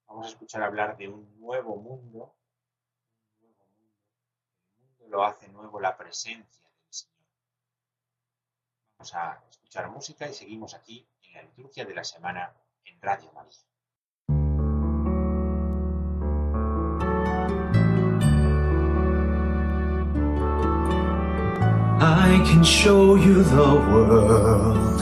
vamos 0.06 0.26
a 0.26 0.30
escuchar 0.30 0.62
hablar 0.62 0.96
de 0.96 1.08
un 1.08 1.38
nuevo 1.38 1.76
mundo. 1.76 2.34
Un 3.40 3.48
nuevo 3.48 3.64
mundo. 3.78 3.94
El 4.78 4.84
mundo 4.84 4.93
lo 5.08 5.24
hace 5.24 5.48
nuevo 5.48 5.80
la 5.80 5.96
presencia 5.96 6.62
del 6.62 6.92
Señor. 6.92 7.26
Vamos 8.98 9.14
a 9.14 9.42
escuchar 9.50 9.90
música 9.90 10.28
y 10.28 10.34
seguimos 10.34 10.74
aquí 10.74 11.06
en 11.22 11.34
la 11.34 11.42
liturgia 11.42 11.84
de 11.84 11.94
la 11.94 12.04
semana 12.04 12.52
en 12.84 13.00
Radio 13.00 13.32
María. 13.32 13.58
I 22.06 22.42
can 22.44 22.62
show 22.62 23.14
you 23.16 23.42
the 23.44 23.74
world, 23.90 25.00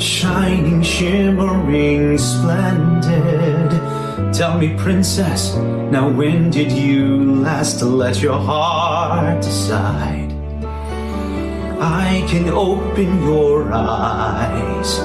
shining, 0.00 0.82
shimmering, 0.82 2.18
splendid. 2.18 3.83
Tell 4.32 4.56
me, 4.58 4.76
princess, 4.76 5.56
now 5.90 6.08
when 6.08 6.50
did 6.50 6.70
you 6.70 7.34
last 7.42 7.82
let 7.82 8.22
your 8.22 8.38
heart 8.38 9.42
decide? 9.42 10.32
I 11.80 12.24
can 12.28 12.48
open 12.48 13.22
your 13.24 13.72
eyes, 13.72 14.98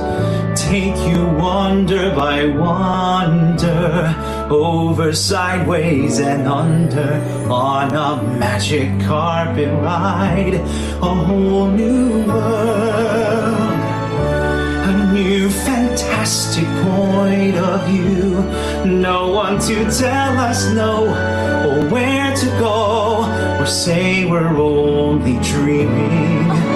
take 0.56 0.96
you 1.10 1.26
wonder 1.26 2.14
by 2.16 2.46
wonder, 2.46 4.16
over, 4.52 5.12
sideways, 5.14 6.20
and 6.20 6.48
under, 6.48 7.16
on 7.52 7.96
a 7.96 8.22
magic 8.38 8.90
carpet 9.08 9.70
ride, 9.82 10.54
a 10.54 11.14
whole 11.26 11.68
new 11.68 12.28
world. 12.28 13.09
Fantastic 16.00 16.64
point 16.82 17.58
of 17.58 17.86
view. 17.86 18.42
No 18.86 19.28
one 19.34 19.60
to 19.60 19.76
tell 19.92 20.38
us 20.38 20.72
no 20.74 21.08
or 21.68 21.90
where 21.90 22.34
to 22.34 22.46
go 22.58 23.26
or 23.60 23.66
say 23.66 24.24
we're 24.24 24.48
only 24.48 25.38
dreaming. 25.44 26.69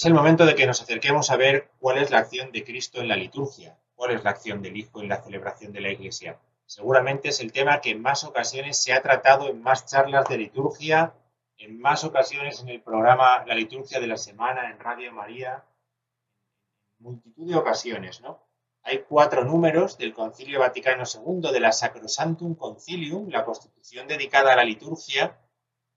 Es 0.00 0.06
el 0.06 0.14
momento 0.14 0.46
de 0.46 0.54
que 0.54 0.66
nos 0.66 0.80
acerquemos 0.80 1.28
a 1.28 1.36
ver 1.36 1.72
cuál 1.78 1.98
es 1.98 2.10
la 2.10 2.20
acción 2.20 2.52
de 2.52 2.64
Cristo 2.64 3.02
en 3.02 3.08
la 3.08 3.16
liturgia, 3.16 3.78
cuál 3.94 4.12
es 4.12 4.24
la 4.24 4.30
acción 4.30 4.62
del 4.62 4.78
Hijo 4.78 5.02
en 5.02 5.10
la 5.10 5.22
celebración 5.22 5.74
de 5.74 5.82
la 5.82 5.90
Iglesia. 5.90 6.40
Seguramente 6.64 7.28
es 7.28 7.40
el 7.40 7.52
tema 7.52 7.82
que 7.82 7.90
en 7.90 8.00
más 8.00 8.24
ocasiones 8.24 8.82
se 8.82 8.94
ha 8.94 9.02
tratado 9.02 9.50
en 9.50 9.60
más 9.60 9.84
charlas 9.84 10.26
de 10.26 10.38
liturgia, 10.38 11.12
en 11.58 11.78
más 11.78 12.02
ocasiones 12.04 12.62
en 12.62 12.70
el 12.70 12.80
programa 12.80 13.44
La 13.44 13.54
liturgia 13.54 14.00
de 14.00 14.06
la 14.06 14.16
semana 14.16 14.70
en 14.70 14.78
Radio 14.78 15.12
María, 15.12 15.66
multitud 16.98 17.46
de 17.46 17.56
ocasiones, 17.56 18.22
¿no? 18.22 18.42
Hay 18.82 19.04
cuatro 19.06 19.44
números 19.44 19.98
del 19.98 20.14
Concilio 20.14 20.60
Vaticano 20.60 21.04
II 21.04 21.52
de 21.52 21.60
la 21.60 21.72
Sacrosantum 21.72 22.54
Concilium, 22.54 23.28
la 23.28 23.44
constitución 23.44 24.08
dedicada 24.08 24.54
a 24.54 24.56
la 24.56 24.64
liturgia, 24.64 25.38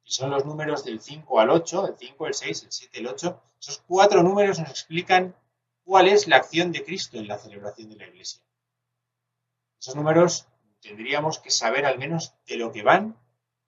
que 0.04 0.12
son 0.12 0.30
los 0.30 0.46
números 0.46 0.84
del 0.84 1.00
5 1.00 1.40
al 1.40 1.50
8, 1.50 1.88
el 1.88 1.98
5, 1.98 2.28
el 2.28 2.34
6, 2.34 2.64
el 2.64 2.72
7, 2.72 3.00
el 3.00 3.08
8. 3.08 3.42
Esos 3.60 3.84
cuatro 3.88 4.22
números 4.24 4.60
nos 4.60 4.70
explican 4.70 5.36
cuál 5.84 6.08
es 6.08 6.28
la 6.28 6.38
acción 6.38 6.72
de 6.72 6.84
Cristo 6.84 7.18
en 7.18 7.28
la 7.28 7.38
celebración 7.38 7.90
de 7.90 7.96
la 7.96 8.08
Iglesia. 8.08 8.42
Esos 9.80 9.96
números 9.96 10.48
tendríamos 10.82 11.40
que 11.40 11.52
saber 11.52 11.86
al 11.86 11.98
menos 11.98 12.34
de 12.46 12.58
lo 12.58 12.72
que 12.72 12.84
van, 12.84 13.18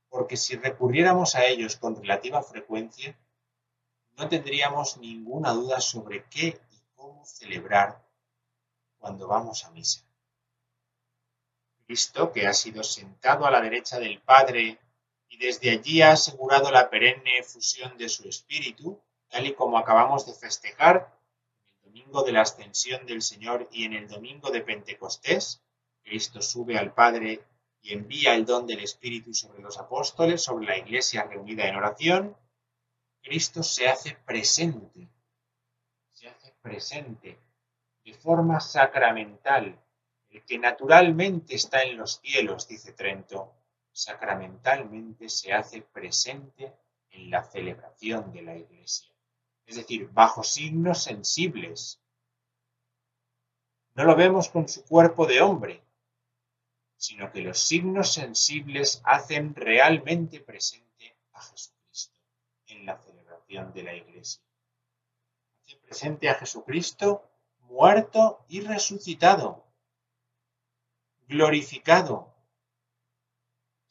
porque 0.09 0.37
si 0.37 0.55
recurriéramos 0.55 1.35
a 1.35 1.45
ellos 1.45 1.77
con 1.77 1.95
relativa 1.95 2.43
frecuencia, 2.43 3.17
no 4.17 4.29
tendríamos 4.29 4.97
ninguna 4.97 5.51
duda 5.51 5.79
sobre 5.79 6.25
qué 6.25 6.59
y 6.71 6.81
cómo 6.95 7.25
celebrar 7.25 8.01
cuando 8.97 9.27
vamos 9.27 9.65
a 9.65 9.71
misa. 9.71 10.05
Cristo, 11.85 12.31
que 12.31 12.47
ha 12.47 12.53
sido 12.53 12.83
sentado 12.83 13.45
a 13.45 13.51
la 13.51 13.61
derecha 13.61 13.99
del 13.99 14.19
Padre 14.21 14.79
y 15.29 15.37
desde 15.37 15.71
allí 15.71 16.01
ha 16.01 16.11
asegurado 16.11 16.71
la 16.71 16.89
perenne 16.89 17.43
fusión 17.43 17.97
de 17.97 18.09
su 18.09 18.27
espíritu, 18.27 19.01
tal 19.27 19.45
y 19.45 19.53
como 19.53 19.77
acabamos 19.77 20.25
de 20.25 20.33
festejar 20.33 21.17
en 21.83 21.89
el 21.89 21.93
domingo 21.93 22.23
de 22.23 22.31
la 22.31 22.41
ascensión 22.41 23.05
del 23.05 23.21
Señor 23.21 23.67
y 23.71 23.85
en 23.85 23.93
el 23.93 24.07
domingo 24.07 24.51
de 24.51 24.61
Pentecostés, 24.61 25.61
Cristo 26.03 26.41
sube 26.41 26.77
al 26.77 26.93
Padre 26.93 27.43
y 27.81 27.93
envía 27.93 28.35
el 28.35 28.45
don 28.45 28.65
del 28.65 28.79
Espíritu 28.79 29.33
sobre 29.33 29.61
los 29.61 29.77
apóstoles, 29.77 30.43
sobre 30.43 30.67
la 30.67 30.77
iglesia 30.77 31.23
reunida 31.23 31.67
en 31.67 31.75
oración, 31.75 32.37
Cristo 33.21 33.63
se 33.63 33.87
hace 33.87 34.15
presente, 34.25 35.09
se 36.11 36.27
hace 36.27 36.53
presente 36.61 37.39
de 38.03 38.13
forma 38.13 38.59
sacramental, 38.59 39.79
el 40.29 40.45
que 40.45 40.59
naturalmente 40.59 41.55
está 41.55 41.81
en 41.81 41.97
los 41.97 42.19
cielos, 42.19 42.67
dice 42.67 42.93
Trento, 42.93 43.51
sacramentalmente 43.95 45.29
se 45.29 45.53
hace 45.53 45.81
presente 45.81 46.75
en 47.11 47.29
la 47.29 47.43
celebración 47.43 48.33
de 48.33 48.41
la 48.41 48.57
Iglesia, 48.57 49.09
es 49.65 49.77
decir, 49.77 50.09
bajo 50.11 50.43
signos 50.43 51.03
sensibles. 51.03 52.01
No 53.93 54.03
lo 54.03 54.17
vemos 54.17 54.49
con 54.49 54.67
su 54.67 54.83
cuerpo 54.83 55.25
de 55.25 55.39
hombre, 55.39 55.81
sino 56.97 57.31
que 57.31 57.39
los 57.39 57.57
signos 57.57 58.11
sensibles 58.13 59.01
hacen 59.05 59.55
realmente 59.55 60.41
presente 60.41 61.15
a 61.31 61.41
Jesucristo 61.41 62.19
en 62.67 62.85
la 62.85 62.97
celebración 62.97 63.71
de 63.71 63.83
la 63.83 63.95
Iglesia. 63.95 64.43
Hace 65.63 65.77
presente 65.77 66.27
a 66.27 66.35
Jesucristo 66.35 67.31
muerto 67.59 68.43
y 68.49 68.59
resucitado, 68.59 69.65
glorificado, 71.29 72.34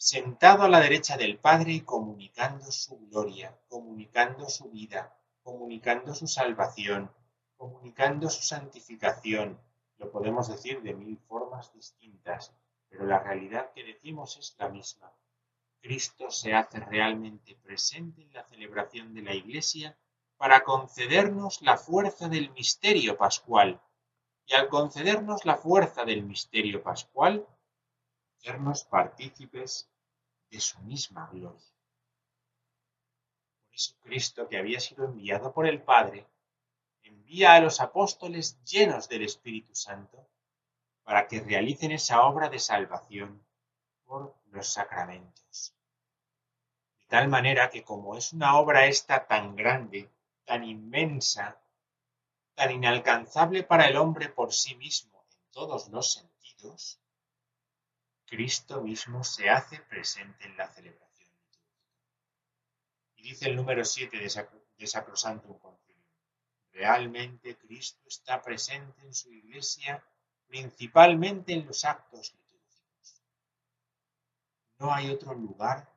sentado 0.05 0.65
a 0.65 0.69
la 0.69 0.81
derecha 0.81 1.17
del 1.17 1.39
Padre 1.39 1.73
y 1.73 1.81
comunicando 1.81 2.71
su 2.71 3.09
gloria, 3.09 3.59
comunicando 3.71 4.51
su 4.51 4.69
vida, 4.69 5.17
comunicando 5.43 6.15
su 6.15 6.27
salvación, 6.27 7.11
comunicando 7.57 8.29
su 8.29 8.43
santificación. 8.43 9.59
Lo 9.97 10.11
podemos 10.11 10.49
decir 10.49 10.83
de 10.83 10.93
mil 10.93 11.17
formas 11.27 11.73
distintas, 11.73 12.53
pero 12.91 13.07
la 13.07 13.21
realidad 13.21 13.73
que 13.73 13.83
decimos 13.83 14.37
es 14.37 14.55
la 14.59 14.69
misma. 14.69 15.11
Cristo 15.81 16.31
se 16.31 16.53
hace 16.53 16.81
realmente 16.81 17.57
presente 17.63 18.21
en 18.21 18.35
la 18.35 18.45
celebración 18.45 19.15
de 19.15 19.23
la 19.23 19.35
Iglesia 19.35 19.97
para 20.37 20.65
concedernos 20.65 21.63
la 21.63 21.79
fuerza 21.79 22.29
del 22.29 22.51
misterio 22.51 23.17
pascual, 23.17 23.81
y 24.45 24.53
al 24.53 24.69
concedernos 24.69 25.47
la 25.47 25.57
fuerza 25.57 26.05
del 26.05 26.25
misterio 26.25 26.83
pascual, 26.83 27.47
hacernos 28.37 28.85
partícipes 28.85 29.89
de 30.55 30.61
su 30.61 30.79
misma 30.83 31.29
gloria. 31.33 31.75
Por 33.69 34.09
Cristo, 34.09 34.49
que 34.49 34.57
había 34.57 34.79
sido 34.79 35.05
enviado 35.05 35.53
por 35.53 35.67
el 35.67 35.83
Padre, 35.83 36.29
envía 37.03 37.55
a 37.55 37.61
los 37.61 37.81
apóstoles 37.81 38.63
llenos 38.63 39.09
del 39.09 39.25
Espíritu 39.25 39.75
Santo 39.75 40.29
para 41.03 41.27
que 41.27 41.41
realicen 41.41 41.91
esa 41.91 42.23
obra 42.23 42.49
de 42.49 42.61
salvación 42.61 43.45
por 44.05 44.37
los 44.53 44.69
sacramentos. 44.69 45.75
De 47.01 47.07
tal 47.09 47.27
manera 47.27 47.69
que 47.69 47.83
como 47.83 48.17
es 48.17 48.33
una 48.33 48.57
obra 48.57 48.87
esta 48.87 49.27
tan 49.27 49.57
grande, 49.57 50.09
tan 50.45 50.63
inmensa, 50.63 51.61
tan 52.55 52.71
inalcanzable 52.71 53.65
para 53.65 53.89
el 53.89 53.97
hombre 53.97 54.29
por 54.29 54.53
sí 54.53 54.77
mismo 54.77 55.27
en 55.33 55.51
todos 55.51 55.89
los 55.89 56.13
sentidos, 56.13 57.01
Cristo 58.35 58.83
mismo 58.83 59.23
se 59.23 59.49
hace 59.49 59.79
presente 59.79 60.47
en 60.47 60.57
la 60.57 60.67
celebración. 60.69 61.31
Y 63.15 63.23
dice 63.23 63.49
el 63.49 63.55
número 63.55 63.85
7 63.85 64.19
de, 64.19 64.29
Sacro, 64.29 64.61
de 64.77 65.97
realmente 66.73 67.57
Cristo 67.57 68.03
está 68.09 68.43
presente 68.43 69.03
en 69.03 69.15
su 69.15 69.33
iglesia 69.33 70.05
principalmente 70.49 71.53
en 71.53 71.65
los 71.65 71.85
actos 71.85 72.35
litúrgicos. 72.35 73.23
No 74.79 74.93
hay 74.93 75.11
otro 75.11 75.33
lugar, 75.35 75.95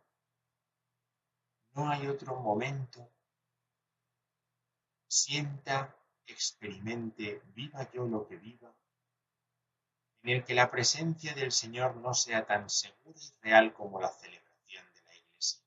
no 1.71 1.89
hay 1.89 2.05
otro 2.05 2.35
momento 2.35 3.11
sienta, 5.07 5.95
experimente, 6.25 7.41
viva 7.55 7.89
yo 7.91 8.05
lo 8.05 8.27
que 8.27 8.37
viva, 8.37 8.71
en 10.27 10.37
el 10.37 10.43
que 10.43 10.53
la 10.53 10.69
presencia 10.69 11.33
del 11.33 11.51
Señor 11.51 11.95
no 11.95 12.13
sea 12.13 12.45
tan 12.45 12.69
segura 12.69 13.17
y 13.17 13.41
real 13.41 13.73
como 13.73 13.99
la 14.01 14.09
celebración 14.09 14.85
de 14.93 15.01
la 15.03 15.15
Iglesia. 15.15 15.63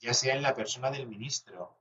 Ya 0.00 0.14
sea 0.14 0.34
en 0.34 0.42
la 0.42 0.54
persona 0.54 0.90
del 0.90 1.06
ministro, 1.06 1.76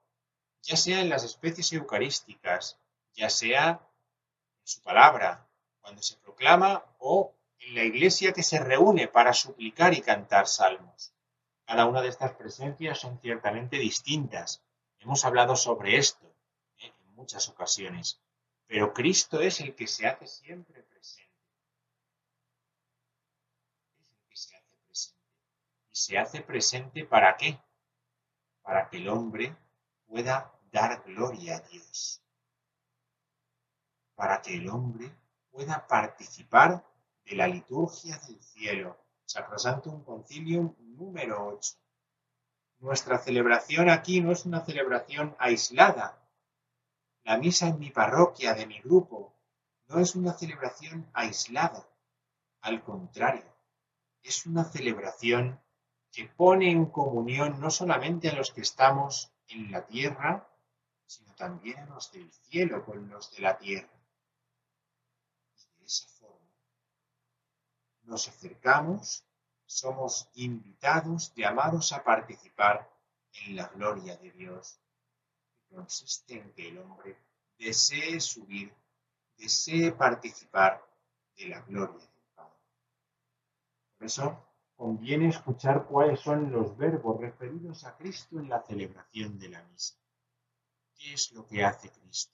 ya 0.61 0.77
sea 0.77 1.01
en 1.01 1.09
las 1.09 1.23
especies 1.23 1.73
eucarísticas, 1.73 2.79
ya 3.13 3.29
sea 3.29 3.69
en 3.69 4.67
su 4.67 4.81
palabra, 4.81 5.47
cuando 5.81 6.01
se 6.01 6.15
proclama, 6.17 6.83
o 6.99 7.33
en 7.59 7.75
la 7.75 7.83
iglesia 7.83 8.33
que 8.33 8.43
se 8.43 8.59
reúne 8.59 9.07
para 9.07 9.33
suplicar 9.33 9.93
y 9.93 10.01
cantar 10.01 10.47
salmos. 10.47 11.13
Cada 11.65 11.85
una 11.85 12.01
de 12.01 12.09
estas 12.09 12.33
presencias 12.33 12.99
son 12.99 13.19
ciertamente 13.19 13.77
distintas, 13.77 14.63
Hemos 15.01 15.25
hablado 15.25 15.55
sobre 15.55 15.97
esto 15.97 16.31
¿eh? 16.77 16.93
en 16.99 17.15
muchas 17.15 17.49
ocasiones, 17.49 18.21
pero 18.67 18.93
Cristo 18.93 19.41
es 19.41 19.59
el 19.59 19.73
que 19.73 19.87
se 19.87 20.05
hace 20.05 20.27
siempre 20.27 20.83
presente. 20.83 21.31
Es 23.97 24.11
el 24.11 24.21
que 24.29 24.35
se 24.35 24.55
hace 24.55 24.75
presente. 24.85 25.19
¿Y 25.90 25.90
se 26.01 26.17
hace 26.17 26.41
presente 26.41 27.05
para 27.05 27.37
qué? 27.37 27.59
Para 28.63 28.89
que 28.89 28.97
el 28.97 29.07
hombre 29.07 29.55
pueda 30.07 30.51
dar 30.71 31.03
gloria 31.03 31.57
a 31.57 31.59
Dios. 31.59 32.23
Para 34.15 34.41
que 34.41 34.55
el 34.55 34.67
hombre 34.69 35.15
pueda 35.51 35.85
participar 35.85 36.83
de 37.23 37.35
la 37.35 37.47
liturgia 37.47 38.17
del 38.17 38.41
cielo. 38.41 38.97
Sacrosantum 39.25 40.03
Concilium 40.03 40.75
número 40.79 41.47
8. 41.47 41.77
Nuestra 42.79 43.19
celebración 43.19 43.89
aquí 43.89 44.21
no 44.21 44.31
es 44.31 44.45
una 44.45 44.65
celebración 44.65 45.35
aislada. 45.37 46.19
La 47.23 47.37
misa 47.37 47.67
en 47.67 47.77
mi 47.77 47.91
parroquia, 47.91 48.55
de 48.55 48.65
mi 48.65 48.79
grupo, 48.81 49.35
no 49.85 49.99
es 49.99 50.15
una 50.15 50.33
celebración 50.33 51.07
aislada. 51.13 51.87
Al 52.61 52.83
contrario, 52.83 53.45
es 54.23 54.47
una 54.47 54.63
celebración 54.63 55.61
que 56.11 56.25
pone 56.25 56.69
en 56.69 56.85
comunión 56.85 57.59
no 57.59 57.69
solamente 57.69 58.29
a 58.29 58.35
los 58.35 58.51
que 58.51 58.61
estamos 58.61 59.31
en 59.47 59.71
la 59.71 59.85
tierra, 59.85 60.47
sino 61.05 61.33
también 61.35 61.79
a 61.79 61.85
los 61.85 62.11
del 62.11 62.31
cielo 62.31 62.85
con 62.85 63.09
los 63.09 63.31
de 63.31 63.41
la 63.41 63.57
tierra. 63.57 63.89
Y 65.55 65.79
de 65.79 65.85
esa 65.85 66.07
forma 66.09 66.49
nos 68.03 68.27
acercamos 68.27 69.25
somos 69.71 70.27
invitados, 70.33 71.33
llamados 71.33 71.93
a 71.93 72.03
participar 72.03 72.91
en 73.45 73.55
la 73.55 73.67
gloria 73.69 74.17
de 74.17 74.31
Dios, 74.31 74.77
que 75.69 75.75
consiste 75.75 76.33
en 76.35 76.51
que 76.51 76.67
el 76.67 76.79
hombre 76.79 77.17
desee 77.57 78.19
subir, 78.19 78.73
desee 79.37 79.93
participar 79.93 80.85
de 81.37 81.47
la 81.47 81.61
gloria 81.61 82.05
del 82.05 82.35
Padre. 82.35 82.59
Por 83.97 84.07
eso 84.07 84.50
conviene 84.81 85.27
escuchar 85.27 85.85
cuáles 85.85 86.21
son 86.21 86.51
los 86.51 86.75
verbos 86.75 87.21
referidos 87.21 87.83
a 87.83 87.95
Cristo 87.95 88.39
en 88.39 88.49
la 88.49 88.63
celebración 88.63 89.37
de 89.37 89.49
la 89.49 89.61
misa. 89.61 89.95
¿Qué 90.95 91.13
es 91.13 91.31
lo 91.33 91.45
que 91.45 91.63
hace 91.63 91.91
Cristo? 91.91 92.33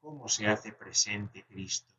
¿Cómo 0.00 0.28
se 0.28 0.46
hace 0.46 0.72
presente 0.72 1.44
Cristo? 1.44 1.92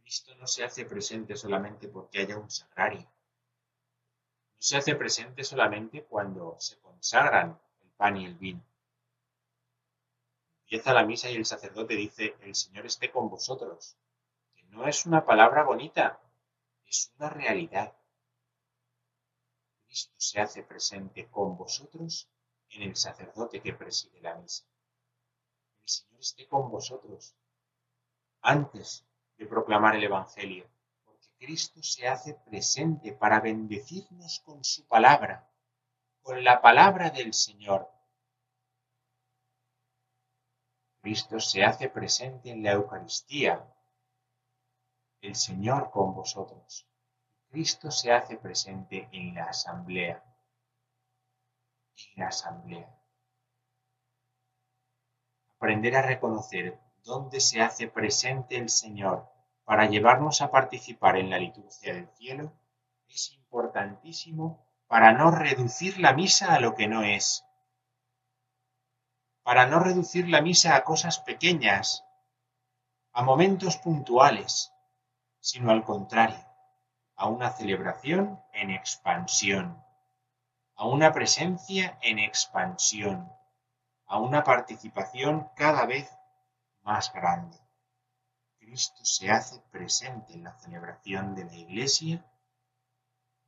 Cristo 0.00 0.34
no 0.36 0.46
se 0.46 0.64
hace 0.64 0.86
presente 0.86 1.36
solamente 1.36 1.88
porque 1.88 2.20
haya 2.20 2.38
un 2.38 2.50
sagrario. 2.50 3.02
No 3.02 4.60
se 4.60 4.78
hace 4.78 4.94
presente 4.94 5.44
solamente 5.44 6.04
cuando 6.04 6.56
se 6.58 6.78
consagran 6.78 7.60
el 7.82 7.90
pan 7.90 8.16
y 8.16 8.24
el 8.24 8.34
vino. 8.36 8.64
Empieza 10.62 10.94
la 10.94 11.04
misa 11.04 11.28
y 11.28 11.36
el 11.36 11.44
sacerdote 11.44 11.96
dice, 11.96 12.34
el 12.40 12.54
Señor 12.54 12.86
esté 12.86 13.10
con 13.10 13.28
vosotros. 13.28 13.98
Que 14.54 14.62
no 14.70 14.88
es 14.88 15.04
una 15.04 15.26
palabra 15.26 15.64
bonita, 15.64 16.23
es 16.94 17.12
una 17.18 17.28
realidad. 17.28 17.92
Cristo 19.84 20.14
se 20.16 20.40
hace 20.40 20.62
presente 20.62 21.28
con 21.28 21.56
vosotros 21.56 22.30
en 22.70 22.82
el 22.82 22.94
sacerdote 22.94 23.60
que 23.60 23.72
preside 23.72 24.20
la 24.20 24.36
misa. 24.36 24.64
El 25.82 25.88
Señor 25.88 26.20
esté 26.20 26.46
con 26.46 26.70
vosotros 26.70 27.34
antes 28.42 29.04
de 29.36 29.46
proclamar 29.46 29.96
el 29.96 30.04
Evangelio, 30.04 30.70
porque 31.04 31.28
Cristo 31.36 31.82
se 31.82 32.06
hace 32.06 32.34
presente 32.34 33.12
para 33.12 33.40
bendecirnos 33.40 34.40
con 34.44 34.62
su 34.62 34.86
palabra, 34.86 35.50
con 36.22 36.44
la 36.44 36.62
palabra 36.62 37.10
del 37.10 37.34
Señor. 37.34 37.90
Cristo 41.00 41.40
se 41.40 41.64
hace 41.64 41.88
presente 41.88 42.50
en 42.50 42.62
la 42.62 42.72
Eucaristía, 42.72 43.73
el 45.24 45.34
Señor 45.34 45.90
con 45.90 46.14
vosotros. 46.14 46.86
Cristo 47.48 47.90
se 47.90 48.12
hace 48.12 48.36
presente 48.36 49.08
en 49.12 49.34
la 49.34 49.44
asamblea, 49.44 50.22
en 51.96 52.20
la 52.20 52.28
asamblea. 52.28 52.94
Aprender 55.56 55.96
a 55.96 56.02
reconocer 56.02 56.78
dónde 57.02 57.40
se 57.40 57.62
hace 57.62 57.88
presente 57.88 58.56
el 58.56 58.68
Señor 58.68 59.26
para 59.64 59.86
llevarnos 59.86 60.42
a 60.42 60.50
participar 60.50 61.16
en 61.16 61.30
la 61.30 61.38
liturgia 61.38 61.94
del 61.94 62.08
cielo 62.10 62.52
es 63.08 63.32
importantísimo 63.32 64.66
para 64.86 65.12
no 65.12 65.30
reducir 65.30 65.98
la 65.98 66.12
misa 66.12 66.54
a 66.54 66.60
lo 66.60 66.74
que 66.74 66.86
no 66.86 67.02
es, 67.02 67.44
para 69.42 69.66
no 69.66 69.78
reducir 69.78 70.28
la 70.28 70.42
misa 70.42 70.76
a 70.76 70.84
cosas 70.84 71.18
pequeñas, 71.20 72.04
a 73.12 73.22
momentos 73.22 73.78
puntuales, 73.78 74.73
sino 75.44 75.72
al 75.72 75.84
contrario, 75.84 76.42
a 77.16 77.28
una 77.28 77.50
celebración 77.50 78.42
en 78.54 78.70
expansión, 78.70 79.84
a 80.74 80.86
una 80.86 81.12
presencia 81.12 81.98
en 82.00 82.18
expansión, 82.18 83.30
a 84.06 84.18
una 84.20 84.42
participación 84.42 85.50
cada 85.54 85.84
vez 85.84 86.10
más 86.80 87.12
grande. 87.12 87.58
Cristo 88.58 89.04
se 89.04 89.30
hace 89.30 89.60
presente 89.70 90.32
en 90.32 90.44
la 90.44 90.58
celebración 90.58 91.34
de 91.34 91.44
la 91.44 91.54
Iglesia 91.54 92.24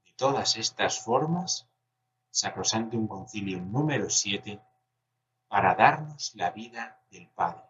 de 0.05 0.13
todas 0.13 0.59
estas 0.59 1.01
formas, 1.01 1.67
un 2.93 3.09
Concilio 3.09 3.59
número 3.59 4.11
7, 4.11 4.61
para 5.49 5.75
darnos 5.75 6.35
la 6.35 6.51
vida 6.51 7.03
del 7.11 7.27
Padre. 7.31 7.65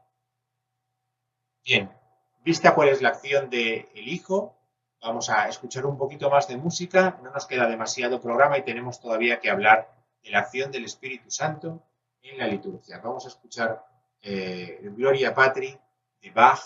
Bien, 1.62 2.06
vista 2.47 2.76
cuál 2.76 2.90
es 2.90 3.03
la 3.03 3.09
acción 3.09 3.51
del 3.51 3.88
Hijo, 3.94 4.57
vamos 5.03 5.28
a 5.30 5.49
escuchar 5.49 5.84
un 5.84 5.99
poquito 5.99 6.30
más 6.30 6.47
de 6.47 6.57
música, 6.57 7.18
no 7.20 7.32
nos 7.32 7.44
queda 7.44 7.66
demasiado 7.66 8.20
programa 8.20 8.57
y 8.57 8.62
tenemos 8.62 9.01
todavía 9.01 9.40
que 9.40 9.51
hablar 9.51 9.92
de 10.22 10.30
la 10.30 10.38
acción 10.38 10.70
del 10.70 10.84
Espíritu 10.84 11.28
Santo 11.28 11.82
en 12.22 12.38
la 12.38 12.47
liturgia. 12.47 13.01
Vamos 13.03 13.24
a 13.24 13.28
escuchar 13.30 13.84
eh, 14.22 14.78
Gloria 14.80 15.34
Patri 15.34 15.76
de 16.22 16.30
Bach, 16.30 16.61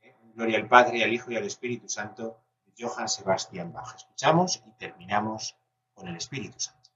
eh, 0.00 0.12
Gloria 0.34 0.58
al 0.58 0.66
Padre, 0.66 1.04
al 1.04 1.12
Hijo 1.12 1.30
y 1.30 1.36
al 1.36 1.44
Espíritu 1.44 1.88
Santo 1.88 2.40
de 2.64 2.84
Johann 2.84 3.08
Sebastian 3.08 3.72
Bach. 3.72 3.94
Escuchamos 3.94 4.60
y 4.66 4.72
terminamos 4.72 5.56
con 5.94 6.08
el 6.08 6.16
Espíritu 6.16 6.58
Santo. 6.58 6.90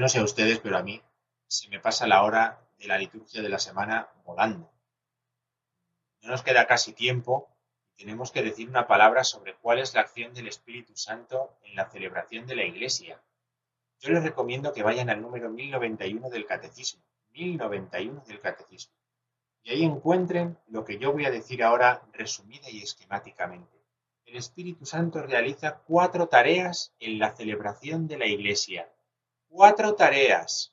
No 0.00 0.08
sé 0.08 0.18
a 0.18 0.24
ustedes, 0.24 0.58
pero 0.58 0.76
a 0.76 0.82
mí 0.82 1.02
se 1.46 1.68
me 1.68 1.80
pasa 1.80 2.06
la 2.06 2.22
hora 2.22 2.60
de 2.78 2.88
la 2.88 2.98
liturgia 2.98 3.42
de 3.42 3.48
la 3.48 3.58
semana 3.58 4.08
volando. 4.24 4.70
No 6.22 6.30
nos 6.30 6.42
queda 6.42 6.66
casi 6.66 6.92
tiempo 6.92 7.50
tenemos 8.00 8.32
que 8.32 8.42
decir 8.42 8.66
una 8.66 8.86
palabra 8.86 9.24
sobre 9.24 9.56
cuál 9.56 9.78
es 9.78 9.92
la 9.92 10.00
acción 10.00 10.32
del 10.32 10.48
Espíritu 10.48 10.96
Santo 10.96 11.58
en 11.64 11.76
la 11.76 11.90
celebración 11.90 12.46
de 12.46 12.56
la 12.56 12.64
Iglesia. 12.64 13.20
Yo 13.98 14.08
les 14.08 14.22
recomiendo 14.22 14.72
que 14.72 14.82
vayan 14.82 15.10
al 15.10 15.20
número 15.20 15.50
1091 15.50 16.30
del 16.30 16.46
Catecismo, 16.46 17.02
1091 17.32 18.24
del 18.26 18.40
Catecismo, 18.40 18.94
y 19.62 19.72
ahí 19.72 19.84
encuentren 19.84 20.56
lo 20.68 20.82
que 20.82 20.96
yo 20.96 21.12
voy 21.12 21.26
a 21.26 21.30
decir 21.30 21.62
ahora 21.62 22.00
resumida 22.14 22.70
y 22.70 22.80
esquemáticamente. 22.80 23.76
El 24.24 24.36
Espíritu 24.36 24.86
Santo 24.86 25.20
realiza 25.20 25.82
cuatro 25.86 26.26
tareas 26.26 26.94
en 27.00 27.18
la 27.18 27.36
celebración 27.36 28.08
de 28.08 28.16
la 28.16 28.26
Iglesia. 28.26 28.90
Cuatro 29.52 29.96
tareas 29.96 30.72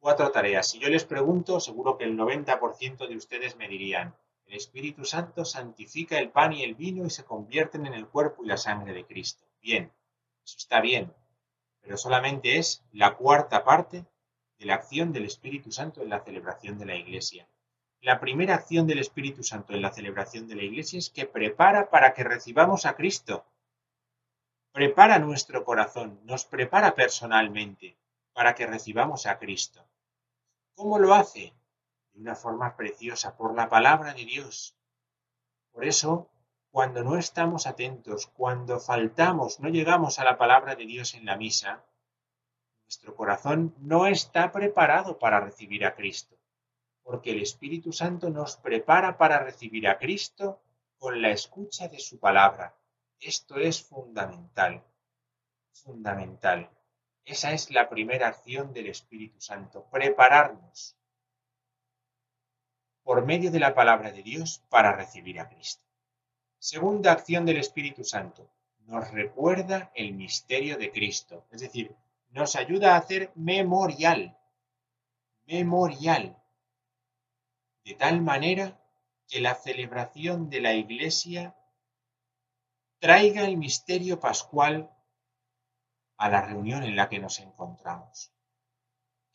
Cuatro 0.00 0.32
tareas. 0.32 0.68
Si 0.68 0.80
yo 0.80 0.88
les 0.88 1.04
pregunto, 1.04 1.60
seguro 1.60 1.96
que 1.96 2.02
el 2.02 2.18
90% 2.18 3.06
de 3.06 3.16
ustedes 3.16 3.54
me 3.54 3.68
dirían, 3.68 4.16
el 4.44 4.54
Espíritu 4.56 5.04
Santo 5.04 5.44
santifica 5.44 6.18
el 6.18 6.30
pan 6.30 6.52
y 6.52 6.64
el 6.64 6.74
vino 6.74 7.06
y 7.06 7.10
se 7.10 7.24
convierten 7.24 7.86
en 7.86 7.94
el 7.94 8.08
cuerpo 8.08 8.42
y 8.42 8.48
la 8.48 8.56
sangre 8.56 8.92
de 8.92 9.06
Cristo. 9.06 9.44
Bien, 9.62 9.92
eso 10.44 10.56
está 10.58 10.80
bien, 10.80 11.14
pero 11.80 11.96
solamente 11.96 12.58
es 12.58 12.82
la 12.90 13.14
cuarta 13.14 13.62
parte 13.62 14.04
de 14.58 14.66
la 14.66 14.74
acción 14.74 15.12
del 15.12 15.26
Espíritu 15.26 15.70
Santo 15.70 16.02
en 16.02 16.08
la 16.08 16.24
celebración 16.24 16.76
de 16.76 16.86
la 16.86 16.96
Iglesia. 16.96 17.46
La 18.00 18.18
primera 18.18 18.56
acción 18.56 18.88
del 18.88 18.98
Espíritu 18.98 19.44
Santo 19.44 19.74
en 19.74 19.82
la 19.82 19.92
celebración 19.92 20.48
de 20.48 20.56
la 20.56 20.64
Iglesia 20.64 20.98
es 20.98 21.08
que 21.08 21.26
prepara 21.26 21.88
para 21.88 22.14
que 22.14 22.24
recibamos 22.24 22.84
a 22.84 22.96
Cristo. 22.96 23.44
Prepara 24.72 25.18
nuestro 25.18 25.66
corazón, 25.66 26.18
nos 26.24 26.46
prepara 26.46 26.94
personalmente 26.94 27.98
para 28.32 28.54
que 28.54 28.66
recibamos 28.66 29.26
a 29.26 29.38
Cristo. 29.38 29.86
¿Cómo 30.74 30.98
lo 30.98 31.12
hace? 31.12 31.52
De 32.14 32.20
una 32.20 32.34
forma 32.34 32.74
preciosa, 32.74 33.36
por 33.36 33.54
la 33.54 33.68
palabra 33.68 34.14
de 34.14 34.24
Dios. 34.24 34.74
Por 35.72 35.84
eso, 35.84 36.30
cuando 36.70 37.04
no 37.04 37.18
estamos 37.18 37.66
atentos, 37.66 38.28
cuando 38.28 38.80
faltamos, 38.80 39.60
no 39.60 39.68
llegamos 39.68 40.18
a 40.18 40.24
la 40.24 40.38
palabra 40.38 40.74
de 40.74 40.86
Dios 40.86 41.12
en 41.12 41.26
la 41.26 41.36
misa, 41.36 41.84
nuestro 42.86 43.14
corazón 43.14 43.74
no 43.78 44.06
está 44.06 44.52
preparado 44.52 45.18
para 45.18 45.40
recibir 45.40 45.84
a 45.84 45.94
Cristo, 45.94 46.38
porque 47.02 47.32
el 47.32 47.42
Espíritu 47.42 47.92
Santo 47.92 48.30
nos 48.30 48.56
prepara 48.56 49.18
para 49.18 49.38
recibir 49.38 49.86
a 49.86 49.98
Cristo 49.98 50.62
con 50.96 51.20
la 51.20 51.28
escucha 51.28 51.88
de 51.88 51.98
su 51.98 52.18
palabra. 52.18 52.74
Esto 53.22 53.56
es 53.56 53.80
fundamental, 53.80 54.84
fundamental. 55.70 56.68
Esa 57.24 57.52
es 57.52 57.70
la 57.70 57.88
primera 57.88 58.26
acción 58.26 58.72
del 58.72 58.88
Espíritu 58.88 59.40
Santo, 59.40 59.86
prepararnos 59.92 60.96
por 63.04 63.24
medio 63.24 63.52
de 63.52 63.60
la 63.60 63.76
palabra 63.76 64.10
de 64.10 64.24
Dios 64.24 64.64
para 64.68 64.96
recibir 64.96 65.38
a 65.38 65.48
Cristo. 65.48 65.84
Segunda 66.58 67.12
acción 67.12 67.46
del 67.46 67.58
Espíritu 67.58 68.02
Santo, 68.02 68.50
nos 68.86 69.08
recuerda 69.12 69.92
el 69.94 70.14
misterio 70.14 70.76
de 70.76 70.90
Cristo, 70.90 71.46
es 71.52 71.60
decir, 71.60 71.94
nos 72.30 72.56
ayuda 72.56 72.94
a 72.94 72.98
hacer 72.98 73.30
memorial, 73.36 74.36
memorial, 75.46 76.36
de 77.84 77.94
tal 77.94 78.20
manera 78.20 78.80
que 79.28 79.40
la 79.40 79.54
celebración 79.54 80.50
de 80.50 80.60
la 80.60 80.74
Iglesia 80.74 81.56
traiga 83.02 83.44
el 83.44 83.56
misterio 83.56 84.20
pascual 84.20 84.88
a 86.18 86.28
la 86.28 86.40
reunión 86.40 86.84
en 86.84 86.94
la 86.94 87.08
que 87.08 87.18
nos 87.18 87.40
encontramos. 87.40 88.32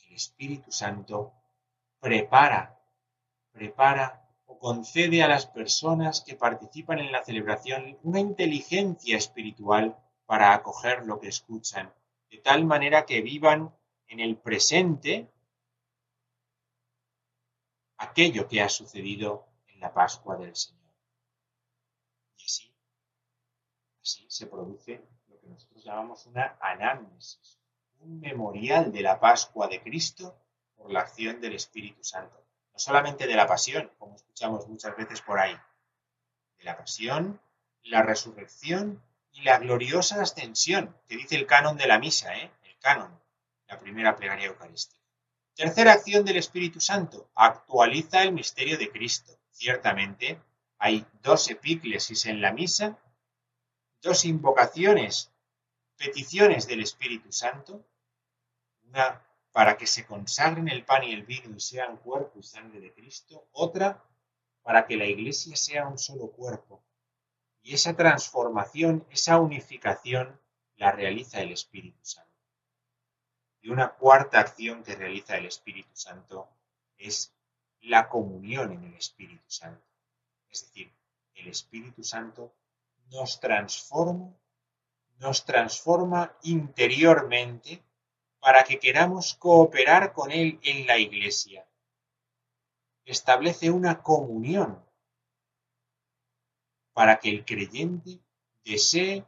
El 0.07 0.15
Espíritu 0.15 0.71
Santo 0.71 1.33
prepara, 1.99 2.79
prepara 3.51 4.25
o 4.45 4.57
concede 4.57 5.21
a 5.21 5.27
las 5.27 5.47
personas 5.47 6.21
que 6.21 6.37
participan 6.37 6.99
en 6.99 7.11
la 7.11 7.25
celebración 7.25 7.99
una 8.03 8.21
inteligencia 8.21 9.17
espiritual 9.17 9.97
para 10.25 10.53
acoger 10.53 11.05
lo 11.05 11.19
que 11.19 11.27
escuchan, 11.27 11.93
de 12.29 12.37
tal 12.37 12.63
manera 12.63 13.05
que 13.05 13.19
vivan 13.19 13.75
en 14.07 14.21
el 14.21 14.37
presente 14.37 15.29
aquello 17.97 18.47
que 18.47 18.61
ha 18.61 18.69
sucedido 18.69 19.45
en 19.67 19.81
la 19.81 19.93
Pascua 19.93 20.37
del 20.37 20.55
Señor. 20.55 20.77
Y 22.37 22.45
así, 22.45 22.73
así 24.07 24.25
se 24.29 24.47
produce 24.47 25.01
lo 25.27 25.37
que 25.37 25.47
nosotros 25.47 25.83
llamamos 25.83 26.25
una 26.27 26.57
anamnesis, 26.61 27.59
un 27.99 28.21
memorial 28.21 28.89
de 28.93 29.01
la 29.01 29.19
Pascua 29.19 29.67
de 29.67 29.81
Cristo 29.81 30.39
por 30.77 30.89
la 30.91 31.01
acción 31.01 31.41
del 31.41 31.55
Espíritu 31.55 32.05
Santo. 32.05 32.41
No 32.71 32.79
solamente 32.79 33.27
de 33.27 33.35
la 33.35 33.45
pasión, 33.45 33.91
como 33.97 34.15
escuchamos 34.15 34.65
muchas 34.69 34.95
veces 34.95 35.21
por 35.21 35.39
ahí, 35.39 35.57
de 36.57 36.63
la 36.63 36.77
pasión, 36.77 37.41
la 37.83 38.01
resurrección 38.01 39.03
y 39.33 39.41
la 39.41 39.59
gloriosa 39.59 40.21
ascensión, 40.21 40.95
que 41.05 41.17
dice 41.17 41.35
el 41.35 41.45
canon 41.45 41.75
de 41.75 41.87
la 41.87 41.99
misa, 41.99 42.33
¿eh? 42.37 42.49
el 42.63 42.77
canon, 42.79 43.19
la 43.67 43.77
primera 43.77 44.15
plegaria 44.15 44.47
eucarística. 44.47 45.03
Tercera 45.53 45.91
acción 45.91 46.23
del 46.23 46.37
Espíritu 46.37 46.79
Santo, 46.79 47.29
actualiza 47.35 48.23
el 48.23 48.31
misterio 48.31 48.77
de 48.77 48.89
Cristo. 48.89 49.37
Ciertamente, 49.51 50.39
hay 50.77 51.05
dos 51.23 51.49
epíclesis 51.49 52.25
en 52.27 52.39
la 52.39 52.53
misa, 52.53 52.97
dos 54.01 54.25
invocaciones, 54.25 55.31
peticiones 55.97 56.67
del 56.67 56.81
Espíritu 56.81 57.31
Santo, 57.31 57.85
una 58.83 59.23
para 59.51 59.75
que 59.75 59.87
se 59.87 60.05
consagren 60.05 60.69
el 60.69 60.85
pan 60.85 61.03
y 61.03 61.13
el 61.13 61.23
vino 61.23 61.55
y 61.55 61.59
sean 61.59 61.97
cuerpo 61.97 62.39
y 62.39 62.43
sangre 62.43 62.79
de 62.79 62.93
Cristo, 62.93 63.47
otra 63.53 64.03
para 64.61 64.85
que 64.85 64.97
la 64.97 65.05
iglesia 65.05 65.55
sea 65.55 65.87
un 65.87 65.97
solo 65.97 66.29
cuerpo. 66.31 66.83
Y 67.63 67.73
esa 67.73 67.95
transformación, 67.95 69.05
esa 69.09 69.39
unificación, 69.39 70.39
la 70.75 70.91
realiza 70.91 71.41
el 71.41 71.51
Espíritu 71.51 71.97
Santo. 72.03 72.31
Y 73.61 73.69
una 73.69 73.93
cuarta 73.93 74.39
acción 74.39 74.83
que 74.83 74.95
realiza 74.95 75.37
el 75.37 75.47
Espíritu 75.47 75.89
Santo 75.93 76.47
es 76.97 77.33
la 77.81 78.09
comunión 78.09 78.71
en 78.71 78.83
el 78.83 78.93
Espíritu 78.93 79.49
Santo. 79.49 79.83
Es 80.49 80.61
decir, 80.61 80.93
el 81.33 81.47
Espíritu 81.47 82.03
Santo 82.03 82.53
nos 83.11 83.39
transforma, 83.39 84.33
nos 85.19 85.45
transforma 85.45 86.37
interiormente 86.43 87.83
para 88.39 88.63
que 88.63 88.79
queramos 88.79 89.33
cooperar 89.33 90.13
con 90.13 90.31
Él 90.31 90.59
en 90.63 90.85
la 90.85 90.97
Iglesia. 90.97 91.67
Establece 93.05 93.71
una 93.71 94.01
comunión 94.01 94.83
para 96.93 97.19
que 97.19 97.29
el 97.29 97.45
creyente 97.45 98.19
desee 98.63 99.25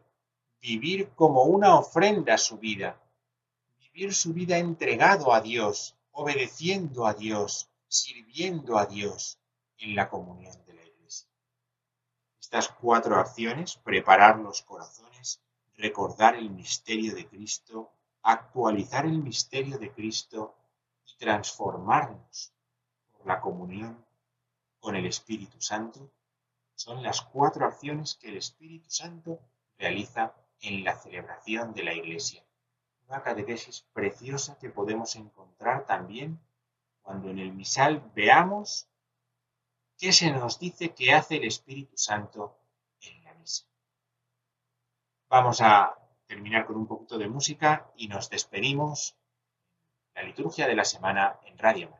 vivir 0.61 1.09
como 1.15 1.43
una 1.43 1.77
ofrenda 1.77 2.37
su 2.37 2.57
vida, 2.57 3.01
vivir 3.79 4.13
su 4.13 4.33
vida 4.33 4.57
entregado 4.57 5.33
a 5.33 5.41
Dios, 5.41 5.95
obedeciendo 6.11 7.05
a 7.05 7.13
Dios, 7.13 7.69
sirviendo 7.87 8.77
a 8.77 8.85
Dios 8.85 9.39
en 9.77 9.95
la 9.95 10.09
comunión. 10.09 10.68
Estas 12.51 12.69
cuatro 12.69 13.15
acciones, 13.17 13.75
preparar 13.77 14.39
los 14.39 14.63
corazones, 14.63 15.39
recordar 15.77 16.33
el 16.33 16.49
misterio 16.49 17.13
de 17.13 17.27
Cristo, 17.27 17.91
actualizar 18.23 19.05
el 19.05 19.21
misterio 19.21 19.77
de 19.77 19.91
Cristo 19.91 20.55
y 21.05 21.15
transformarnos 21.17 22.51
por 23.11 23.27
la 23.27 23.39
comunión 23.39 24.03
con 24.79 24.95
el 24.95 25.05
Espíritu 25.05 25.61
Santo, 25.61 26.09
son 26.73 27.03
las 27.03 27.21
cuatro 27.21 27.67
acciones 27.67 28.15
que 28.15 28.29
el 28.29 28.37
Espíritu 28.37 28.89
Santo 28.89 29.39
realiza 29.77 30.33
en 30.61 30.83
la 30.83 30.97
celebración 30.97 31.71
de 31.75 31.83
la 31.83 31.93
Iglesia. 31.93 32.43
Una 33.07 33.21
catequesis 33.21 33.85
preciosa 33.93 34.57
que 34.57 34.71
podemos 34.71 35.15
encontrar 35.15 35.85
también 35.85 36.39
cuando 37.03 37.29
en 37.29 37.37
el 37.37 37.53
misal 37.53 38.11
veamos 38.15 38.88
qué 39.99 40.13
se 40.13 40.31
nos 40.31 40.57
dice 40.57 40.93
que 40.95 41.13
hace 41.13 41.35
el 41.35 41.43
Espíritu 41.43 41.97
Santo 41.97 42.57
en 43.01 43.23
la 43.25 43.33
misa. 43.33 43.65
Vamos 45.29 45.59
a 45.61 45.93
terminar 46.25 46.65
con 46.65 46.77
un 46.77 46.87
poquito 46.87 47.17
de 47.17 47.27
música 47.27 47.91
y 47.97 48.07
nos 48.07 48.29
despedimos. 48.29 49.17
La 50.15 50.23
liturgia 50.23 50.67
de 50.67 50.75
la 50.75 50.85
semana 50.85 51.39
en 51.45 51.57
Radio 51.57 51.98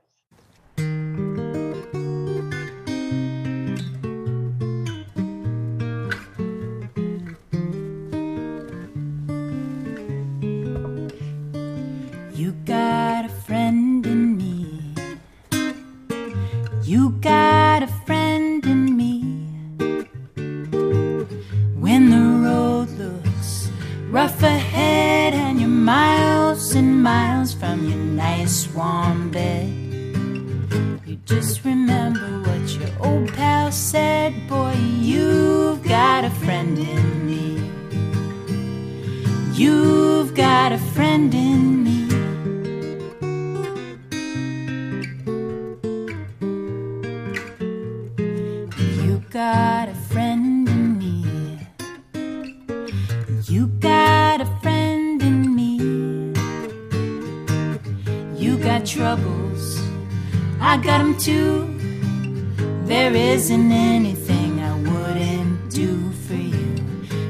anything 63.72 64.60
I 64.60 64.74
wouldn't 64.90 65.70
do 65.70 66.12
for 66.28 66.36
you. 66.36 66.76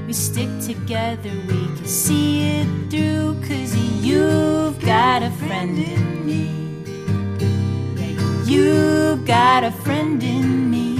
We 0.05 0.13
stick 0.13 0.49
together, 0.61 1.31
we 1.47 1.59
can 1.75 1.85
see 1.85 2.47
it 2.59 2.67
through. 2.89 3.35
Cause 3.47 3.75
you've 4.03 4.79
got 4.81 5.23
a 5.23 5.31
friend 5.31 5.77
in 5.77 6.25
me. 6.25 6.43
You've 8.45 9.25
got 9.25 9.63
a 9.63 9.71
friend 9.71 10.21
in 10.23 10.69
me. 10.71 10.97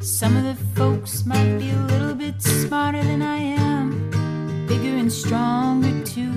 Some 0.00 0.36
of 0.36 0.44
the 0.44 0.56
folks 0.74 1.26
might 1.26 1.58
be 1.58 1.70
a 1.70 1.82
little 1.92 2.14
bit 2.14 2.40
smarter 2.40 3.02
than 3.02 3.22
I 3.22 3.38
am, 3.38 4.10
bigger 4.68 4.96
and 4.96 5.12
stronger 5.12 5.94
too. 6.04 6.32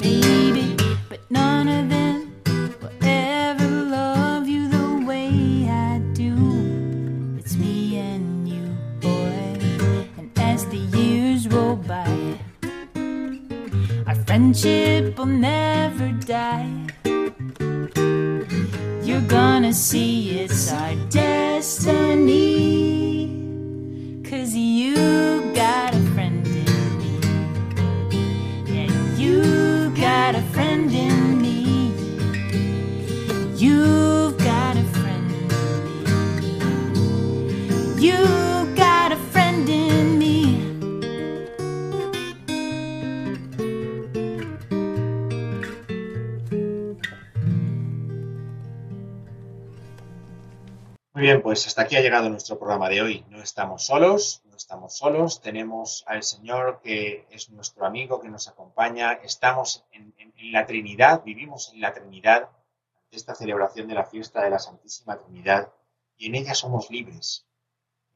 Maybe, 0.00 0.76
but 1.08 1.20
none 1.30 1.68
of 1.68 1.88
them 1.88 2.05
people 15.16 15.32
never 15.32 16.12
die. 16.26 16.70
You're 19.02 19.26
gonna 19.26 19.72
see 19.72 20.40
it 20.40 20.50
side 20.50 21.05
Muy 51.16 51.22
bien, 51.22 51.40
pues 51.40 51.66
hasta 51.66 51.80
aquí 51.80 51.96
ha 51.96 52.02
llegado 52.02 52.28
nuestro 52.28 52.58
programa 52.58 52.90
de 52.90 53.00
hoy. 53.00 53.24
No 53.30 53.42
estamos 53.42 53.86
solos, 53.86 54.42
no 54.50 54.54
estamos 54.54 54.98
solos. 54.98 55.40
Tenemos 55.40 56.04
al 56.06 56.22
Señor 56.22 56.82
que 56.82 57.26
es 57.30 57.48
nuestro 57.48 57.86
amigo, 57.86 58.20
que 58.20 58.28
nos 58.28 58.48
acompaña. 58.48 59.14
Estamos 59.14 59.82
en, 59.92 60.12
la 60.52 60.66
Trinidad, 60.66 61.24
vivimos 61.24 61.72
en 61.72 61.80
la 61.80 61.94
Trinidad, 61.94 62.50
esta 63.10 63.34
celebración 63.34 63.88
de 63.88 63.94
la 63.94 64.04
fiesta 64.04 64.42
de 64.42 64.50
la 64.50 64.58
Santísima 64.58 65.16
Trinidad, 65.16 65.72
y 66.18 66.26
en 66.26 66.34
ella 66.34 66.54
somos 66.54 66.90
libres. 66.90 67.46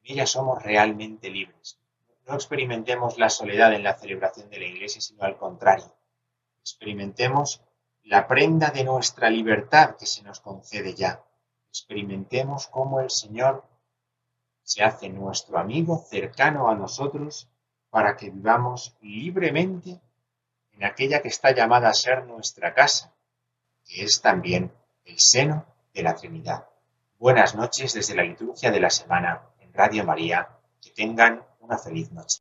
En 0.02 0.12
ella 0.12 0.26
somos 0.26 0.62
realmente 0.62 1.30
libres. 1.30 1.78
No 2.26 2.34
experimentemos 2.34 3.16
la 3.16 3.30
soledad 3.30 3.72
en 3.72 3.82
la 3.82 3.94
celebración 3.94 4.50
de 4.50 4.58
la 4.58 4.66
Iglesia, 4.66 5.00
sino 5.00 5.24
al 5.24 5.38
contrario. 5.38 5.90
Experimentemos 6.60 7.62
la 8.02 8.28
prenda 8.28 8.68
de 8.68 8.84
nuestra 8.84 9.30
libertad 9.30 9.96
que 9.96 10.04
se 10.04 10.22
nos 10.22 10.40
concede 10.40 10.92
ya 10.92 11.24
experimentemos 11.70 12.66
cómo 12.66 13.00
el 13.00 13.10
Señor 13.10 13.64
se 14.62 14.82
hace 14.82 15.08
nuestro 15.08 15.58
amigo 15.58 16.04
cercano 16.08 16.68
a 16.68 16.74
nosotros 16.74 17.48
para 17.90 18.16
que 18.16 18.30
vivamos 18.30 18.96
libremente 19.00 20.00
en 20.72 20.84
aquella 20.84 21.22
que 21.22 21.28
está 21.28 21.52
llamada 21.52 21.88
a 21.88 21.94
ser 21.94 22.26
nuestra 22.26 22.74
casa, 22.74 23.12
que 23.84 24.04
es 24.04 24.20
también 24.20 24.72
el 25.04 25.18
seno 25.18 25.64
de 25.94 26.02
la 26.02 26.14
Trinidad. 26.14 26.66
Buenas 27.18 27.54
noches 27.54 27.92
desde 27.92 28.14
la 28.14 28.22
liturgia 28.22 28.70
de 28.70 28.80
la 28.80 28.90
semana 28.90 29.42
en 29.60 29.72
Radio 29.72 30.04
María. 30.04 30.48
Que 30.80 30.90
tengan 30.90 31.44
una 31.60 31.76
feliz 31.76 32.10
noche. 32.12 32.40